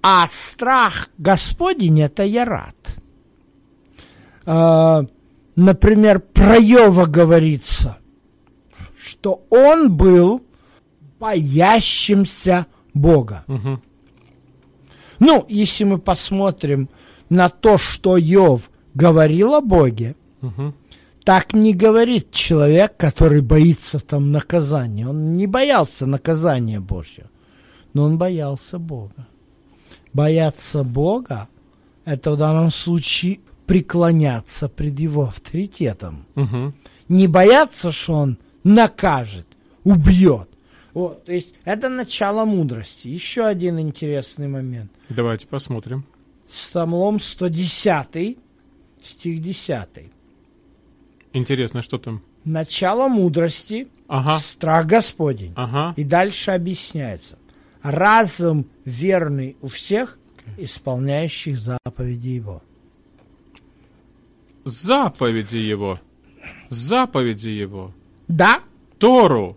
[0.00, 2.76] А страх Господень– это ярат.
[4.46, 5.02] Э,
[5.56, 7.98] например, про Йова говорится,
[8.96, 10.40] что он был
[11.18, 13.42] боящимся Бога.
[13.48, 13.82] Мгм.
[15.18, 16.88] Ну, если мы посмотрим
[17.28, 20.74] на то, что Йов говорил о Боге, Мгм.
[21.24, 25.08] Так не говорит человек, который боится там наказания.
[25.08, 27.30] Он не боялся наказания Божьего,
[27.92, 29.26] но он боялся Бога.
[30.12, 31.48] Бояться Бога–
[32.04, 36.26] это в данном случае преклоняться пред Его авторитетом.
[36.34, 36.74] Мгм.
[37.08, 39.46] Не бояться, что Он накажет,
[39.84, 40.48] убьет.
[40.92, 43.08] Вот, то есть это начало мудрости.
[43.08, 44.92] Еще один интересный момент.
[45.08, 46.04] Давайте посмотрим.
[46.48, 48.36] Псалом 110,
[49.02, 49.88] стих 10.
[51.32, 52.22] Интересно, что там?
[52.44, 55.52] Начало мудрости Ага, страх Господень.
[55.56, 55.94] ага.
[55.96, 57.38] И дальше объясняется.
[57.82, 60.18] Разум верный у всех,
[60.58, 62.62] исполняющих заповеди его.
[64.64, 65.98] Заповеди его.
[66.68, 67.92] Заповеди его.
[68.28, 68.60] Да,
[68.98, 69.56] Тору.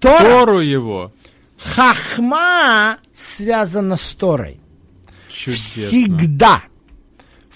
[0.00, 1.12] Тора, Тору его.
[1.58, 4.58] хахма связана с Торой.
[5.30, 5.82] Чудесно.
[5.88, 6.62] Всегда.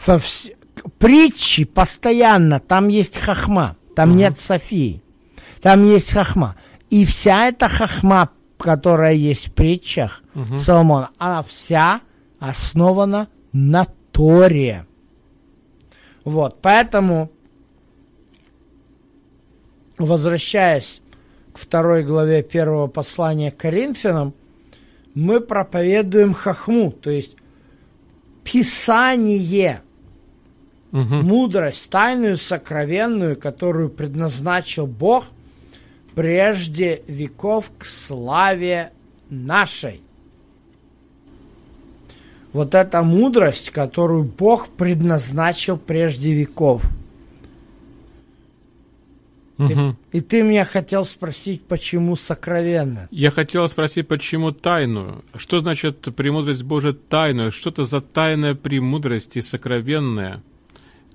[0.06, 0.54] Во вс-
[0.98, 5.02] Притчи постоянно, там есть хахма, там нет Софии.
[5.60, 6.56] Там есть хахма.
[6.90, 10.22] И вся эта хахма, которая есть в притчах
[10.56, 12.00] Соломона, она вся
[12.38, 14.86] основана на Торе.
[16.24, 17.30] Вот, поэтому,
[19.98, 21.00] возвращаясь
[21.52, 24.34] к второй главе первого послания к Коринфянам,
[25.14, 27.36] мы проповедуем хахму, то есть
[28.44, 29.82] Писание,
[30.96, 31.26] Мгм.
[31.26, 35.26] мудрость, тайную, сокровенную, которую предназначил Бог
[36.14, 38.92] прежде веков к славе
[39.28, 40.00] нашей.
[42.54, 46.82] Вот эта мудрость, которую Бог предназначил прежде веков.
[49.58, 49.98] Мгм.
[50.12, 53.08] И ты меня хотел спросить, почему сокровенно?
[53.10, 55.26] Я хотел спросить, почему тайную?
[55.34, 57.50] Что значит премудрость Божия тайную?
[57.50, 60.42] Что это за тайная премудрость и сокровенная?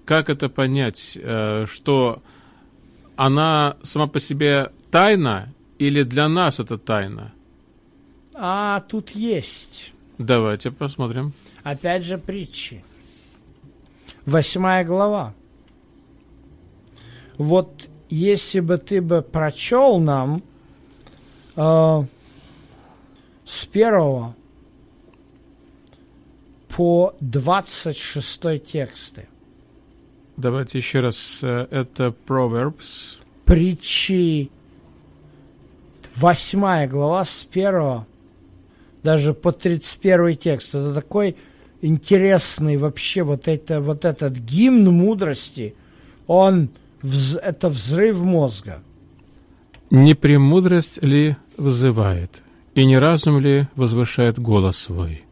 [0.06, 1.18] Как это понять?
[1.22, 2.22] э, Что
[3.16, 7.34] она сама по себе тайна или для нас это тайна?
[8.34, 11.34] А тут есть, Давайте посмотрим.
[11.64, 12.84] опять же, притчи.
[14.26, 15.34] Восьмая глава.
[17.38, 20.44] Вот если бы ты бы прочел нам
[21.56, 22.04] э,
[23.46, 24.36] с первого
[26.70, 29.28] по 26 тексты.
[30.42, 31.40] Давайте еще раз.
[31.44, 33.20] э, Это Proverbs.
[33.46, 34.50] Притчи,
[36.16, 38.08] восьмая глава с первого
[39.04, 40.74] даже по 31 текст.
[40.74, 41.36] Это такой
[41.82, 45.76] интересный вообще вот, это, вот этот гимн мудрости,
[46.26, 46.70] он,
[47.04, 48.82] вз- это взрыв мозга.
[49.92, 52.42] Не премудрость ли вызывает,
[52.74, 55.24] и не разум ли возвышает голос свой?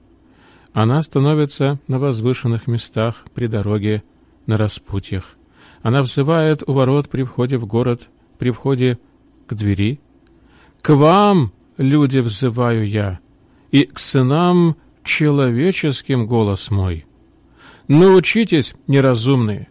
[0.74, 4.04] Она становится на возвышенных местах при дороге
[4.50, 5.38] на распутьях.
[5.84, 8.10] Она взывает у ворот при входе в город,
[8.40, 8.98] при входе
[9.48, 10.00] к двери.
[10.82, 13.20] К вам, люди, взываю я,
[13.70, 17.06] и к сынам человеческим голос мой.
[17.88, 19.68] Научитесь, неразумные,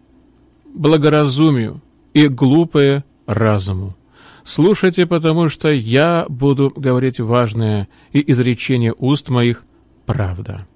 [0.73, 1.83] благоразумию
[2.14, 3.97] и глупые разуму.
[4.45, 9.64] Слушайте, потому что я буду говорить важное, и изречение уст моих—
[10.07, 10.67] правда.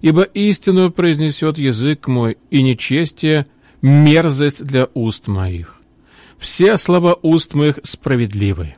[0.00, 3.46] Ибо истину произнесет язык мой, и нечестие—
[3.82, 5.80] мерзость для уст моих.
[6.38, 8.76] Все слова уст моих справедливы.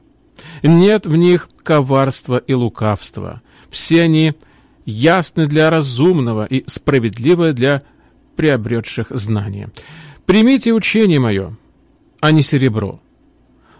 [0.63, 3.43] Нет в них коварства и лукавства.
[3.71, 4.35] Все они
[4.85, 7.83] ясны для разумного и справедливы для
[8.37, 9.71] приобретших знания.
[10.27, 11.57] Примите учение мое,
[12.21, 13.01] а не серебро.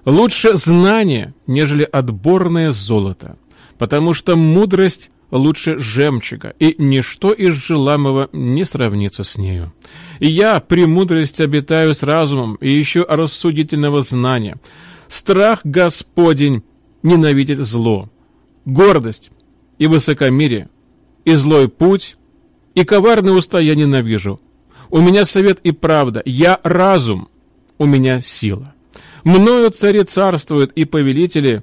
[0.05, 3.37] Лучше знание, нежели отборное золото,
[3.79, 9.73] потому что мудрость лучше жемчуга, и ничто из желаемого не сравнится с нею.
[10.21, 14.61] И я при мудрости обитаю с разумом и ищу рассудительного знания.
[15.09, 16.63] Страх Господень
[17.03, 18.11] ненавидит зло,
[18.67, 19.31] гордость
[19.79, 20.69] и высокомерие,
[21.25, 22.17] и злой путь,
[22.75, 24.41] и коварные уста я ненавижу.
[24.91, 27.29] У меня совет и правда, я разум,
[27.79, 28.75] у меня сила.
[29.25, 31.63] Мною цари царствуют и повелители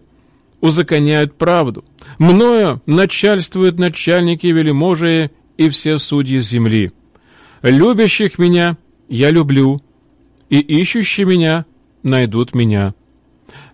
[0.61, 1.85] узаконяют правду.
[2.17, 6.91] Мною начальствуют начальники велиможие и все судьи земли.
[7.61, 9.81] Любящих меня я люблю,
[10.49, 11.65] и ищущие меня
[12.03, 12.93] найдут меня.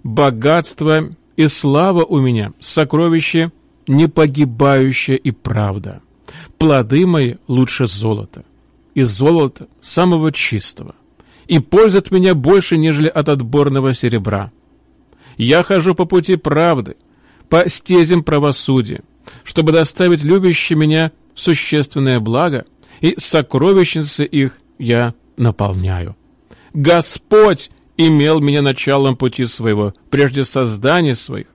[0.03, 3.51] Богатство и слава у меня, сокровище
[3.87, 6.01] непогибающее и правда.
[6.57, 8.45] Плоды мои лучше золота,
[8.93, 10.95] и золота самого чистого,
[11.47, 14.51] и польза от меня больше, нежели от отборного серебра.
[15.37, 16.95] Я хожу по пути правды,
[17.49, 19.03] по стезям правосудия,
[19.43, 22.65] чтобы доставить любящим меня существенное благо,
[23.01, 26.15] и сокровищницы их я наполняю.
[26.73, 31.47] Господь имел меня началом пути своего, прежде создания своих.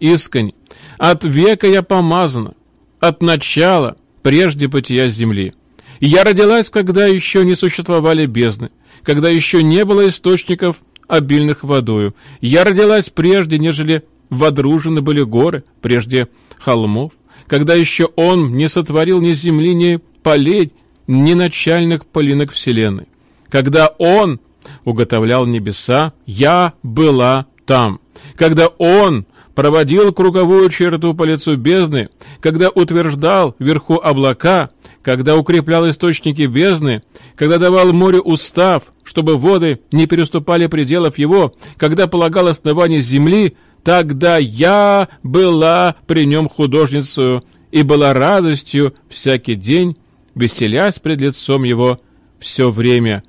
[0.00, 0.54] Искренне,
[0.96, 2.54] от века я помазана,
[3.00, 5.54] от начала, прежде бытия земли.
[6.00, 8.70] Я родилась, когда еще не существовали бездны,
[9.02, 10.76] когда еще не было источников,
[11.08, 12.14] обильных водою.
[12.40, 16.28] Я родилась прежде, нежели водружены были горы, прежде
[16.58, 17.12] холмов,
[17.46, 20.72] когда еще Он не сотворил ни земли, ни полей,
[21.06, 23.08] ни начальных полинок вселенной.
[23.48, 24.40] Когда Он
[24.84, 28.00] уготовлял небеса, я была там.
[28.36, 34.70] Когда Он проводил круговую черту по лицу бездны, когда утверждал вверху облака,
[35.08, 37.02] когда укреплял источники бездны,
[37.34, 44.36] когда давал морю устав, чтобы воды не переступали пределов его, когда полагал основание земли, тогда
[44.36, 47.40] я была при нем художницей
[47.70, 49.96] и была радостью всякий день,
[50.34, 52.00] веселясь пред лицом его
[52.38, 53.24] все время,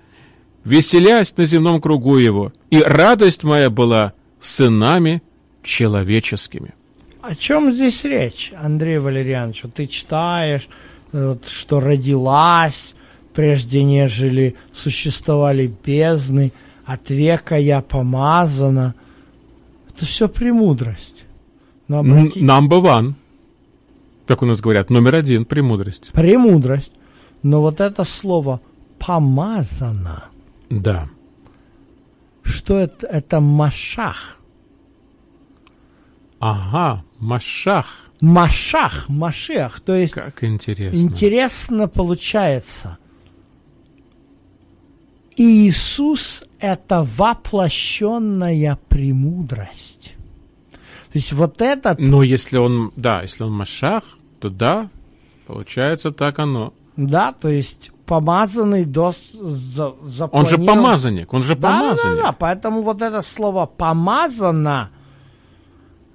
[0.65, 4.11] веселясь на земном кругу его, и радость моя была
[4.41, 5.23] сынами
[5.63, 6.73] человеческими.
[7.21, 9.63] О чем здесь речь, Андрей Валерьянович?
[9.73, 10.67] Ты читаешь,
[11.11, 12.95] что родилась,
[13.33, 16.51] прежде нежели существовали бездны,
[16.85, 18.95] от века я помазана.
[19.89, 21.23] Это все премудрость.
[21.87, 22.39] Но обратите...
[22.39, 23.13] Number one.
[24.27, 26.11] Как у нас говорят, номер один– премудрость.
[26.13, 26.93] Премудрость.
[27.41, 28.61] Но вот это слово
[28.99, 30.25] «помазано».
[30.69, 31.09] Да.
[32.43, 33.07] Что это?
[33.07, 34.37] Это машах.
[36.39, 38.08] Ага, Машах.
[38.21, 39.79] Машах, Машиах.
[39.79, 40.13] То есть...
[40.13, 40.97] Как интересно.
[40.97, 42.97] Интересно получается.
[45.35, 50.15] Иисус– это воплощенная премудрость.
[50.71, 51.97] То есть вот этот...
[51.99, 54.03] Ну, если он, да, если он Машах,
[54.39, 54.89] то да,
[55.47, 56.73] получается так оно.
[56.97, 59.87] Да, то есть помазанный до за,
[60.31, 62.03] Он же помазанник, он же помазанник.
[62.03, 64.89] Да, да, да, поэтому вот это слово «помазано»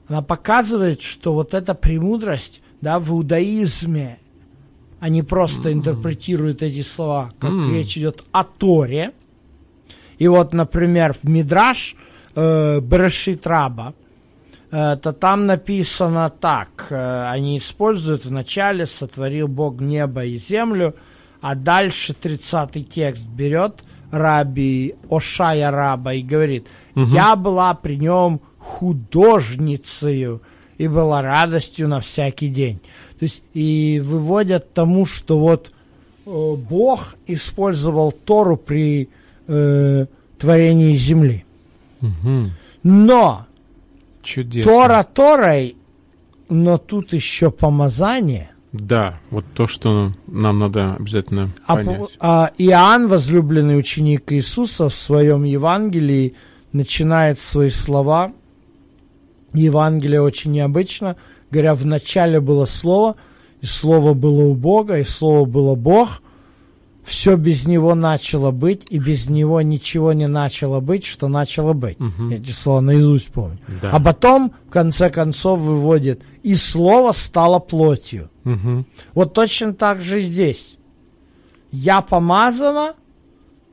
[0.09, 4.19] она показывает, что вот эта премудрость, да, в иудаизме,
[5.01, 5.73] они просто mm-hmm.
[5.73, 7.73] интерпретируют эти слова, как mm-hmm.
[7.73, 9.13] речь идет о Торе.
[10.19, 11.97] И вот, например, в Мидраш
[12.35, 13.95] э, Брешит Раба,
[14.71, 20.95] э, то там написано так, э, они используют вначале «сотворил Бог небо и землю»,
[21.41, 30.41] а дальше 30-й текст берет Раби Ошая Раба и говорит, «Я была при нем художницею
[30.79, 32.81] и была радостью на всякий день.
[33.19, 35.71] То есть и выводят тому, что вот
[36.27, 39.09] э, Бог использовал Тору при
[39.47, 40.07] э,
[40.39, 41.45] творении земли.
[42.01, 42.51] Угу.
[42.83, 43.47] Но
[44.23, 44.73] Чудесно.
[44.73, 45.77] Тора Торой,
[46.49, 48.51] но тут еще помазание.
[48.73, 52.11] Да, вот то, что нам надо обязательно а, понять.
[52.19, 56.35] А Иоанн, возлюбленный ученик Иисуса, в своем Евангелии
[56.73, 58.33] начинает свои слова–
[59.55, 61.17] Евангелие очень необычно.
[61.51, 63.17] Говоря, в начале было Слово,
[63.61, 66.21] и Слово было у Бога, и Слово было Бог.
[67.03, 72.01] Все без Него начало быть, и без Него ничего не начало быть, что начало быть.
[72.01, 72.31] Угу.
[72.31, 73.59] Эти слова наизусть помню.
[73.83, 73.91] Да.
[73.91, 78.31] А потом, в конце концов, выводит, и Слово стало плотью.
[78.47, 78.85] Угу.
[79.15, 80.79] Вот точно так же здесь.
[81.71, 82.95] Я помазана,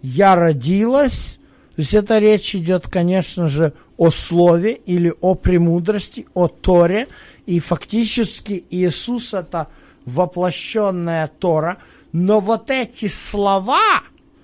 [0.01, 1.39] я родилась,
[1.75, 7.07] то есть это речь идет, конечно же, о слове или о премудрости, о Торе.
[7.45, 9.67] И фактически Иисус это
[10.05, 11.77] воплощенная Тора.
[12.11, 14.01] Но вот эти слова,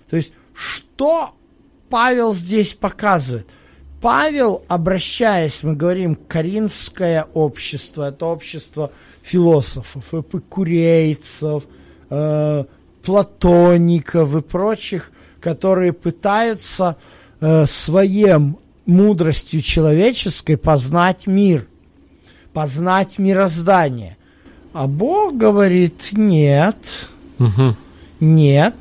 [0.10, 1.32] то есть что
[1.90, 3.48] Павел здесь показывает?
[4.02, 11.64] Павел, обращаясь, мы говорим, коринфское общество, это общество философов, эпикурейцев,
[12.10, 12.64] э,
[13.04, 15.12] платоников и прочих,
[15.42, 16.98] которые пытаются
[17.40, 21.68] э, своим мудростью человеческой познать мир,
[22.54, 24.18] познать мироздание.
[24.74, 26.78] А Бог говорит, нет,
[27.40, 27.76] угу.
[28.20, 28.76] нет,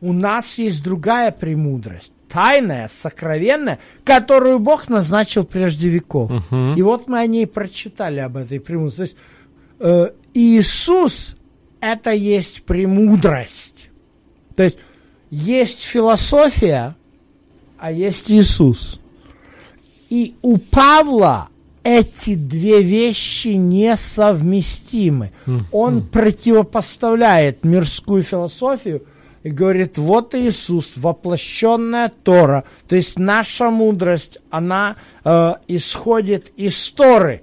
[0.00, 6.30] у нас есть другая премудрость, тайная, сокровенная, которую Бог назначил прежде веков.
[6.30, 6.74] Угу.
[6.76, 8.96] И вот мы о ней прочитали, об этой премудрости.
[8.96, 9.16] То есть
[9.80, 11.36] э, Иисус–
[11.80, 13.90] это есть премудрость.
[14.54, 14.78] То есть
[15.30, 16.96] есть философия,
[17.78, 19.00] а есть Иисус.
[20.08, 21.48] И у Павла
[21.82, 25.32] эти две вещи несовместимы.
[25.46, 25.62] Mm-hmm.
[25.70, 29.04] Он противопоставляет мирскую философию
[29.44, 32.64] и говорит, вот Иисус, воплощенная Тора.
[32.88, 37.42] То есть наша мудрость, она э, исходит из Торы.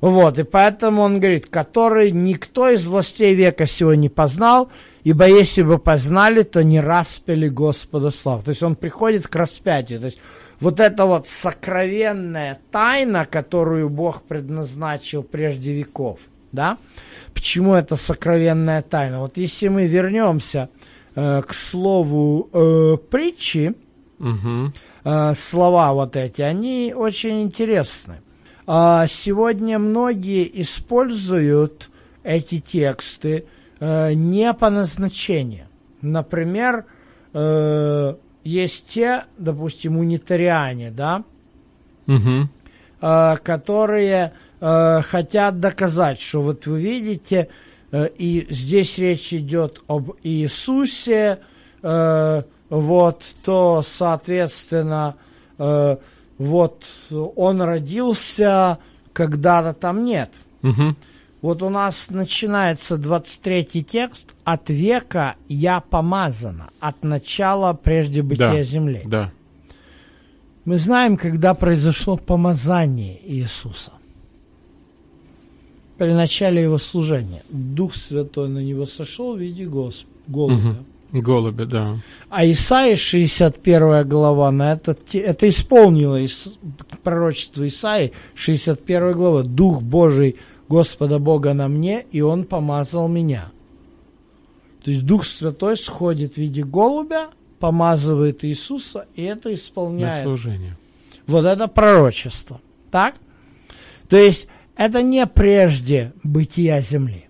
[0.00, 4.70] Вот, и поэтому он говорит, который никто из властей века сего не познал,
[5.04, 8.44] Ибо если бы познали, то не распяли Господа слав.
[8.44, 10.00] То есть он приходит к распятию.
[10.00, 10.20] То есть
[10.60, 16.20] вот эта вот сокровенная тайна, которую Бог предназначил прежде веков,
[16.52, 16.76] да?
[17.32, 19.20] Почему это сокровенная тайна?
[19.20, 20.68] Вот если мы вернемся
[21.14, 23.74] э, к слову э, притчи,
[24.18, 24.72] Угу.
[25.04, 28.20] э, слова вот эти, они очень интересны.
[28.66, 31.88] А сегодня многие используют
[32.22, 33.46] эти тексты
[33.80, 35.66] э, не по назначению.
[36.02, 36.84] Например,
[37.32, 38.14] э,
[38.44, 41.24] есть те, допустим, унитариане, да,
[42.06, 42.48] Угу.
[43.02, 47.48] э, которые э, хотят доказать, что вот вы видите,
[47.92, 51.38] э, и здесь речь идет об Иисусе,
[51.82, 55.16] э, вот, то, соответственно,
[55.58, 55.96] э,
[56.38, 58.78] вот он родился,
[59.12, 60.30] когда-то там нет.
[60.62, 60.94] Угу.
[61.42, 68.62] Вот у нас начинается 23 текст «От века я помазана, от начала прежде бытия Да.
[68.64, 69.02] земли».
[69.06, 69.30] Да.
[70.66, 73.92] Мы знаем, когда произошло помазание Иисуса.
[75.96, 77.42] При начале его служения.
[77.50, 80.54] Дух Святой на него сошел в виде гос- голубя.
[80.56, 80.76] Мгм.
[81.12, 81.96] Голуби, да.
[82.28, 86.56] А Исаия, 61 глава, на этот, это исполнило Ис-
[87.02, 89.42] пророчество Исаии, 61 глава.
[89.42, 90.36] «Дух Божий
[90.70, 93.50] Господа Бога на мне, и Он помазал меня».
[94.84, 100.76] То есть Дух Святой сходит в виде голубя, помазывает Иисуса, и это На исполняет служение.
[101.26, 102.60] вот это пророчество.
[102.90, 103.16] Так?
[104.08, 107.26] То есть это не прежде бытия земли.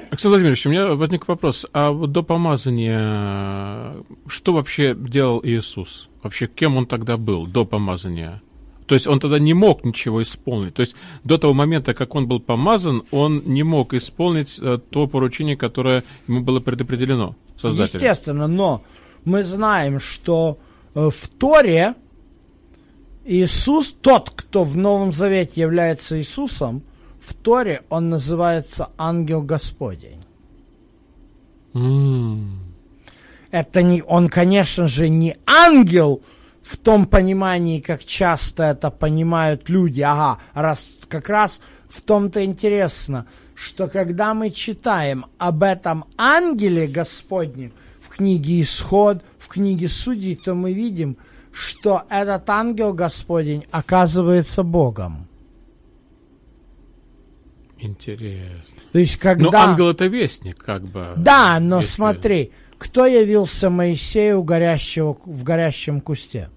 [0.09, 1.65] Александр Владимирович, у меня возник вопрос.
[1.73, 3.95] А вот до помазания
[4.27, 6.09] что вообще делал Иисус?
[6.23, 8.41] Вообще, кем он тогда был до помазания?
[8.87, 10.73] То есть он тогда не мог ничего исполнить.
[10.73, 15.07] То есть до того момента, как он был помазан, он не мог исполнить э, то
[15.07, 18.01] поручение, которое ему было предопределено Создателем.
[18.01, 18.83] Естественно, но
[19.23, 20.57] мы знаем, что
[20.93, 21.95] э, в Торе
[23.23, 26.83] Иисус, тот, кто в Новом Завете является Иисусом,
[27.22, 30.24] в Торе он называется ангел Господень.
[31.74, 32.59] М.
[33.51, 36.24] Это не, он, конечно же, не ангел
[36.63, 40.01] в том понимании, как часто это понимают люди.
[40.01, 47.72] Ага, раз как раз в том-то интересно, что когда мы читаем об этом ангеле Господнем
[47.99, 51.17] в книге Исход, в книге Судей, то мы видим,
[51.51, 55.28] что этот ангел Господень оказывается Богом.
[57.82, 58.77] Интересно.
[58.91, 59.49] То есть, когда...
[59.51, 61.13] Но ангел это вестник, как бы.
[61.17, 66.49] Да, но если- смотри, кто явился Моисею горящего, в горящем кусте?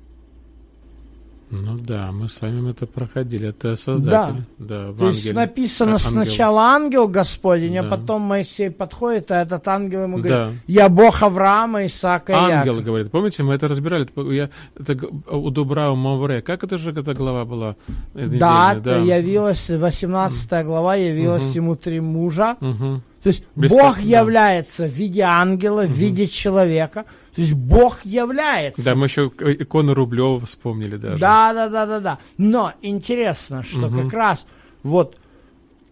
[1.51, 3.49] Ну да, мы с вами это проходили.
[3.49, 4.43] Это создатель.
[4.59, 5.35] Да, в То есть ангеле.
[5.35, 6.09] написано А, ангел.
[6.11, 7.81] сначала ангел Господень, Да.
[7.81, 10.51] а потом Моисей подходит, а этот ангел ему говорит, Да.
[10.67, 12.85] я Бог Авраама, Исаака и Ангел Якова.
[12.87, 13.11] говорит.
[13.11, 14.09] Помните, мы это разбирали?
[14.35, 14.97] Я, это
[15.31, 16.43] у Дубрау Мавре.
[16.43, 17.77] Как это же эта глава была?
[18.15, 18.77] э, Да, недельная?
[18.81, 22.57] это явилась, 18 глава, явилась ему три мужа.
[22.61, 23.03] Мгм.
[23.23, 24.03] То есть Без Бог да.
[24.03, 27.05] является в виде ангела, в виде человека.
[27.35, 28.85] То есть Бог является.
[28.85, 31.18] Да, мы еще икону Рублева вспомнили даже.
[31.18, 32.18] Да, да, да, да, да.
[32.39, 34.03] Но интересно, что угу.
[34.03, 34.47] как раз
[34.85, 35.18] вот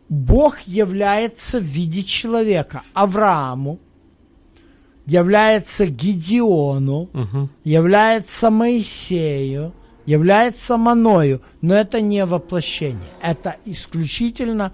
[0.08, 3.80] Бог является в виде человека Аврааму,
[5.06, 7.48] является Гедеону, угу.
[7.64, 9.72] является Моисею,
[10.06, 14.72] является Маною, но это не воплощение, это исключительно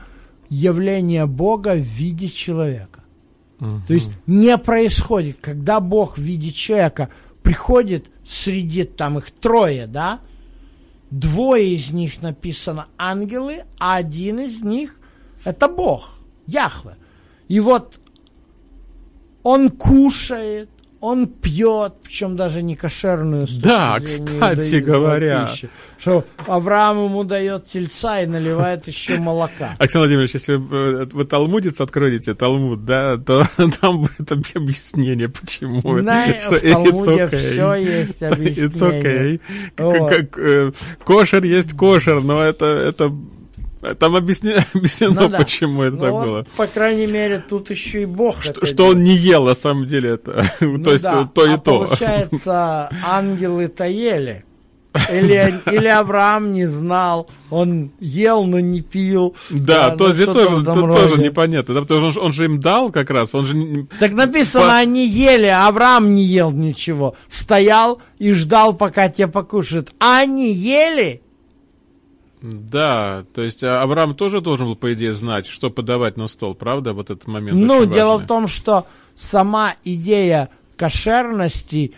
[0.50, 3.04] явление Бога в виде человека.
[3.60, 3.82] Угу.
[3.86, 7.08] То есть не происходит, когда Бог в виде человека
[7.42, 10.20] приходит среди там их трое, да,
[11.10, 14.96] двое из них написано ангелы, а один из них
[15.44, 16.10] это Бог,
[16.46, 16.96] Яхве.
[17.48, 17.98] И вот
[19.42, 20.68] он кушает,
[21.00, 23.46] он пьет, причем даже не кошерную.
[23.62, 25.50] Да, кстати говоря.
[25.52, 29.74] Пищи, что Авраам ему дает тельца и наливает еще молока.
[29.78, 33.44] Александр Владимирович, если вы талмудец откроете, Талмуд, да, то
[33.80, 35.98] там будет объяснение, почему.
[36.02, 37.50] На, что в Талмуде okay.
[37.50, 38.68] все есть объяснение.
[38.68, 39.40] It's okay.
[39.78, 40.38] Вот.
[40.38, 40.72] Э,
[41.04, 43.12] кошер есть кошер, но это, это
[43.98, 45.38] там объяснено, объяснено ну, да.
[45.38, 46.46] почему это ну, так было.
[46.56, 48.42] По крайней мере, тут еще и Бог.
[48.42, 50.44] Что, что он не ел, на самом деле, это.
[50.60, 51.28] Ну, то есть да.
[51.32, 51.84] то а и то.
[51.84, 54.44] Получается, ангелы-то ели.
[55.12, 59.36] Или, или Авраам не знал, он ел, но не пил.
[59.50, 62.58] Да, да то, здесь тоже, то, тоже непонятно, да, потому что он, он же им
[62.58, 63.86] дал как раз, он же...
[64.00, 64.76] Так написано, по...
[64.76, 67.14] они ели, а Авраам не ел ничего.
[67.28, 69.92] Стоял и ждал, пока те покушают.
[70.00, 71.22] А они ели,
[72.40, 76.54] да, то есть а, Авраам тоже должен был, по идее, знать, что подавать на стол,
[76.54, 78.24] правда, вот этот момент Ну, дело важный.
[78.24, 78.86] в том, что
[79.16, 81.94] сама идея кошерности,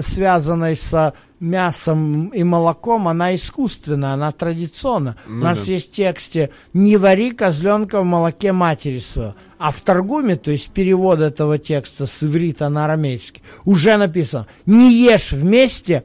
[0.00, 5.16] связанной с мясом и молоком, она искусственная, она традиционна.
[5.26, 5.72] Ну, У нас да.
[5.72, 9.34] есть в тексте «Не вари козленка в молоке матери своего».
[9.58, 14.92] А в Торгуме, то есть перевод этого текста с иврита на арамейский, уже написано «Не
[14.92, 16.04] ешь вместе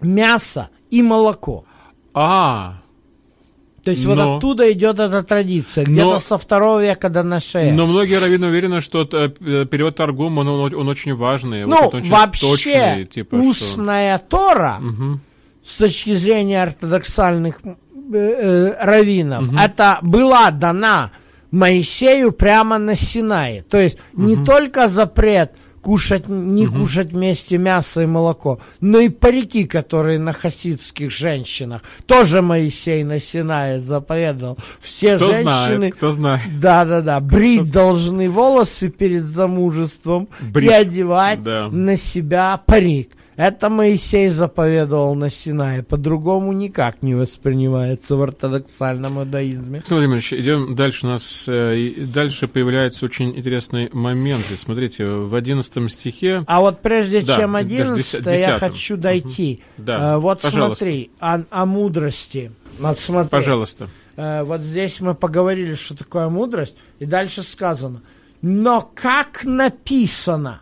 [0.00, 1.64] мясо и молоко».
[2.14, 2.82] А,
[3.84, 7.72] то есть но, вот оттуда идет эта традиция, где-то со второго века до нашей.
[7.72, 9.28] Но многие раввины уверены, что э,
[9.66, 11.66] перевод Торгум, он, он, он очень важный.
[11.66, 14.26] Ну, вот очень вообще, точный, типа, устная что...
[14.28, 15.18] Тора, угу.
[15.66, 17.74] с точки зрения ортодоксальных э,
[18.14, 19.56] э, раввинов, угу.
[19.58, 21.10] это была дана
[21.50, 23.62] Моисею прямо на Синае.
[23.62, 24.22] То есть угу.
[24.22, 26.80] не только запрет кушать, не угу.
[26.80, 28.60] кушать вместе мясо и молоко.
[28.80, 34.56] Но и парики, которые на хасидских женщинах, тоже Моисей на Синае заповедовал.
[34.80, 35.76] Все кто женщины...
[35.76, 36.42] Знает, кто знает.
[36.60, 37.72] Да-да-да, брить кто...
[37.72, 40.70] должны волосы перед замужеством брить.
[40.70, 41.68] и одевать да.
[41.68, 43.10] на себя парик.
[43.42, 49.78] Это Моисей заповедовал на Синае, по-другому никак не воспринимается в ортодоксальном иудаизме.
[49.78, 51.06] Александр Владимирович, идем дальше.
[51.06, 54.44] У нас э, дальше появляется очень интересный момент.
[54.54, 56.44] Смотрите, в одиннадцатом стихе...
[56.46, 59.60] А вот прежде да, чем одиннадцатое, я хочу дойти.
[59.76, 59.86] Угу.
[59.86, 60.84] Да, э, вот пожалуйста.
[60.84, 62.52] смотри, о, о мудрости.
[62.78, 63.30] Вот смотри.
[63.30, 63.88] Пожалуйста.
[64.14, 68.02] Э, вот здесь мы поговорили, что такое мудрость, и дальше сказано.
[68.40, 70.60] Но как написано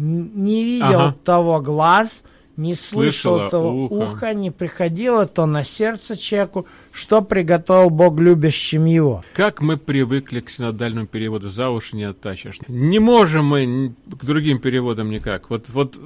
[0.00, 1.16] не видел ага.
[1.24, 2.22] того глаз,
[2.56, 3.92] не слышал Слышала того ухо.
[3.92, 9.24] уха, не приходило то на сердце человеку, что приготовил Бог любящим его.
[9.34, 12.58] Как мы привыкли к синодальному переводу, за уши не оттащишь.
[12.68, 15.48] Не можем мы к другим переводам никак.
[15.50, 15.96] Вот, вот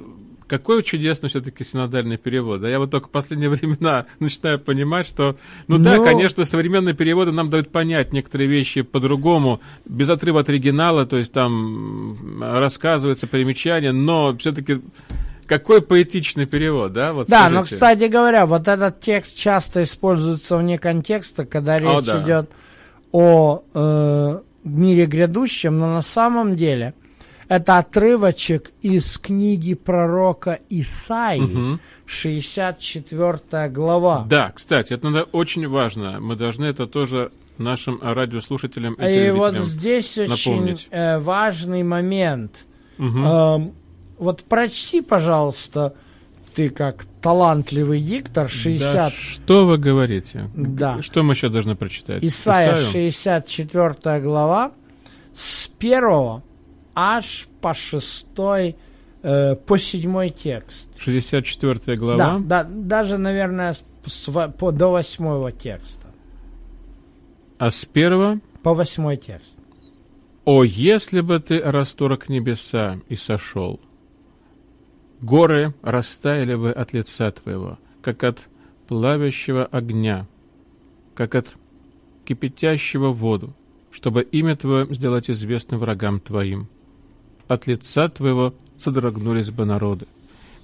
[0.47, 2.61] какой чудесный все-таки синодальный перевод.
[2.61, 5.37] Да я вот только в последние времена начинаю понимать, что,
[5.67, 10.49] ну, ну да, конечно, современные переводы нам дают понять некоторые вещи по-другому, без отрыва от
[10.49, 14.81] оригинала, то есть там рассказывается примечание, но все-таки
[15.47, 17.13] какой поэтичный перевод, да?
[17.13, 17.55] Вот да, скажите.
[17.55, 22.23] но, кстати говоря, вот этот текст часто используется вне контекста, когда речь о, да.
[22.23, 22.49] идет
[23.11, 26.93] о э, мире грядущем, но на самом деле–
[27.47, 31.79] это отрывочек из книги пророка Исаи, угу.
[32.05, 34.25] 64 глава.
[34.27, 36.19] Да, кстати, это очень важно.
[36.19, 40.87] Мы должны это тоже нашим радиослушателям и, и вот здесь напомнить.
[40.87, 42.65] очень э, важный момент.
[42.97, 43.19] Угу.
[43.19, 43.59] Э,
[44.17, 45.93] вот прочти, пожалуйста,
[46.53, 48.93] ты как талантливый диктор 60...
[48.93, 50.49] Да, что вы говорите?
[50.53, 51.01] Да.
[51.01, 52.23] Что мы еще должны прочитать?
[52.23, 52.91] Исайя, Исаию?
[52.91, 54.71] 64 глава,
[55.33, 56.43] с первого
[56.95, 58.75] аж по шестой,
[59.21, 60.89] э, по седьмой текст.
[60.97, 62.17] 64 глава?
[62.17, 63.75] Да, да даже, наверное,
[64.05, 66.07] с, по, до восьмого текста.
[67.57, 68.39] А с первого?
[68.63, 69.51] По восьмой текст.
[70.45, 73.79] «О, если бы ты расторг небеса и сошел,
[75.19, 78.47] горы растаяли бы от лица твоего, как от
[78.87, 80.27] плавящего огня,
[81.15, 81.55] как от
[82.25, 83.55] кипятящего воду,
[83.89, 86.67] чтобы имя твое сделать известным врагам твоим
[87.47, 90.05] от лица твоего содрогнулись бы народы.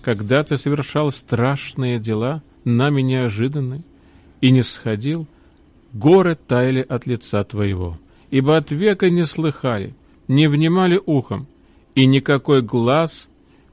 [0.01, 3.83] Когда ты совершал страшные дела, нами неожиданные,
[4.41, 5.27] и не сходил,
[5.93, 7.97] горы таяли от лица твоего,
[8.31, 9.93] ибо от века не слыхали,
[10.27, 11.47] не внимали ухом,
[11.93, 13.29] и никакой глаз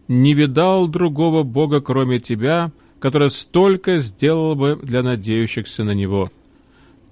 [0.08, 6.30] не видал другого Бога, кроме тебя, который столько сделал бы для надеющихся на Него.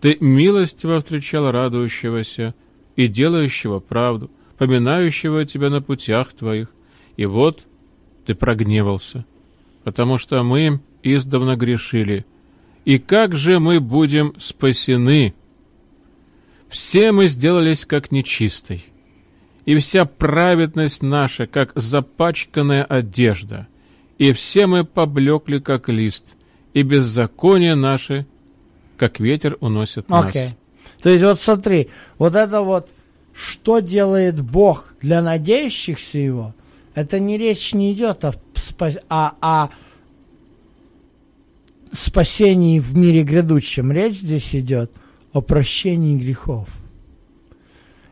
[0.00, 2.54] Ты милостиво встречал радующегося
[2.96, 6.68] и делающего правду, поминающего тебя на путях твоих,
[7.16, 7.64] и вот
[8.24, 9.24] ты прогневался,
[9.84, 12.24] потому что мы издавна грешили.
[12.84, 15.34] И как же мы будем спасены?
[16.68, 18.84] Все мы сделались как нечистой,
[19.64, 23.68] и вся праведность наша, как запачканная одежда,
[24.18, 26.36] и все мы поблекли, как лист,
[26.74, 28.26] и беззаконие наше,
[28.96, 30.26] как ветер уносит нас.
[30.30, 30.50] Окей.
[31.02, 32.88] То есть вот смотри, вот это вот,
[33.36, 36.54] что делает Бог для надеющихся Его,
[36.94, 38.34] это не речь не идет о,
[39.10, 39.68] о, о
[41.92, 43.92] спасении в мире грядущем.
[43.92, 44.90] Речь здесь идет
[45.32, 46.68] о прощении грехов.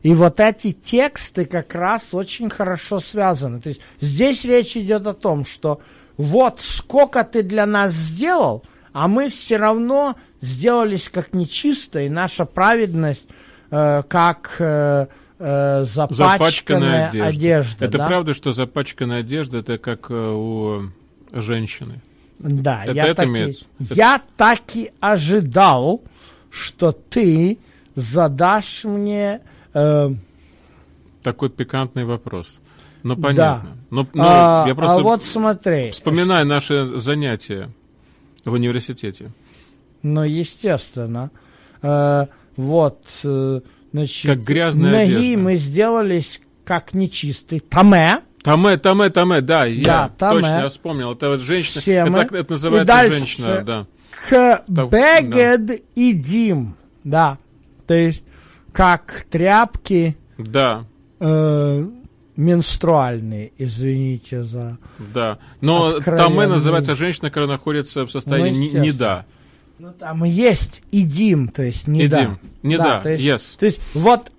[0.02, 3.62] И вот эти тексты как раз очень хорошо связаны.
[3.62, 5.80] То есть здесь речь идет о том, что
[6.18, 8.62] вот сколько ты для нас сделал,
[8.92, 13.24] а мы все равно сделались как нечисто, и наша праведность
[14.08, 15.06] как э,
[15.38, 17.26] э, запачканная, одежда.
[17.26, 17.84] одежда.
[17.86, 18.06] Это да?
[18.06, 20.82] правда, что запачканная одежда это как э, у
[21.32, 22.00] женщины.
[22.38, 23.64] Да, Это я, это таки, имеется?
[23.78, 26.02] я так и ожидал,
[26.50, 27.58] что ты
[27.94, 29.40] задашь мне...
[29.72, 30.10] э,
[31.22, 32.60] Такой пикантный вопрос.
[33.02, 33.70] Ну понятно.
[33.70, 33.76] Да.
[33.90, 37.70] Ну, ну, а, я просто а вот смотри, вспоминаю наши занятия
[38.44, 39.30] в университете.
[40.02, 41.30] ну, естественно,
[41.82, 43.60] э, вот, э,
[43.92, 45.38] значит, Как грязная ноги одежда.
[45.38, 47.60] мы сделались как нечистый.
[47.60, 50.40] Таме, Таме, таме, таме, да, я Да, таме.
[50.42, 51.12] точно, я вспомнил.
[51.12, 53.86] Это вот женщина, Все это, это И называется дальше женщина, да.
[54.28, 57.38] к бегед и дим, да,
[57.86, 58.24] то есть
[58.72, 60.84] как тряпки Да,
[61.20, 61.86] э,
[62.36, 64.78] менструальные, извините за...
[65.12, 65.38] да.
[65.60, 68.82] Но таме называется женщина, которая находится в состоянии Ну, не, естественно.
[68.84, 69.26] не да.
[69.78, 72.22] Ну, там и есть идим, то есть не да.
[72.22, 72.38] Идим.
[72.62, 73.58] Не да, то есть, yes.
[73.58, 74.30] то есть вот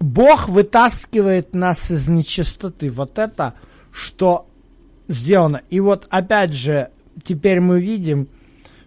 [0.00, 2.90] Бог вытаскивает нас из нечистоты.
[2.90, 3.54] Вот это,
[3.90, 4.46] что
[5.08, 5.62] сделано.
[5.70, 6.90] И вот опять же,
[7.22, 8.28] теперь мы видим,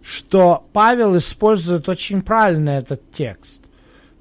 [0.03, 3.61] что Павел использует очень правильно этот текст.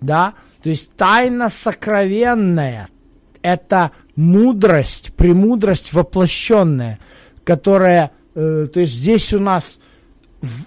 [0.01, 0.35] Да?
[0.63, 2.89] То есть тайна сокровенная–
[3.43, 6.99] это мудрость, премудрость воплощенная,
[7.45, 9.79] которая, э, то есть здесь у нас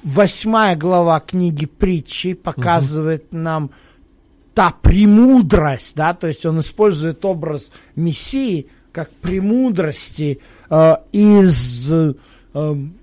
[0.04, 3.72] восьмая глава книги притчи показывает нам
[4.54, 12.14] та премудрость, да, то есть он использует образ Мессии как премудрости э, из э,
[12.54, 12.94] эм,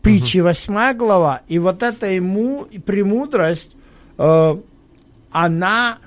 [0.00, 3.76] притчи восьмая глава, и вот эта ему премудрость,
[4.18, 4.56] э,
[5.30, 5.98] она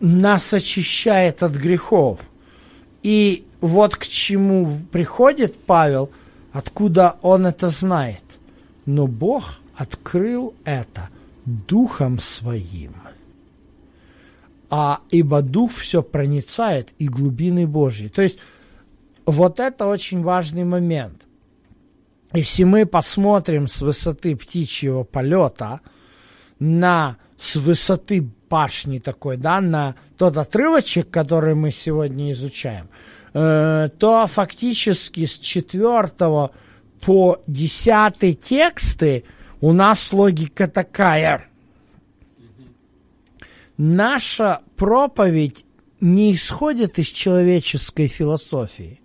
[0.00, 2.20] нас очищает от грехов.
[3.02, 6.10] И вот к чему приходит Павел,
[6.52, 8.22] откуда он это знает.
[8.88, 11.10] Но Бог открыл это
[11.44, 12.94] Духом Своим.
[14.70, 18.08] А ибо Дух все проницает и глубины Божьи.
[18.08, 18.38] То есть
[19.26, 21.20] вот это очень важный момент.
[22.32, 25.82] Если мы посмотрим с высоты птичьего полета
[26.58, 32.88] на с высоты башни такой, да, на тот отрывочек, который мы сегодня изучаем,
[33.34, 36.52] э, то фактически с четвертого
[37.00, 39.24] по десятый тексты
[39.60, 41.48] у нас логика такая.
[43.76, 45.64] Наша проповедь
[46.00, 49.00] не исходит из человеческой философии.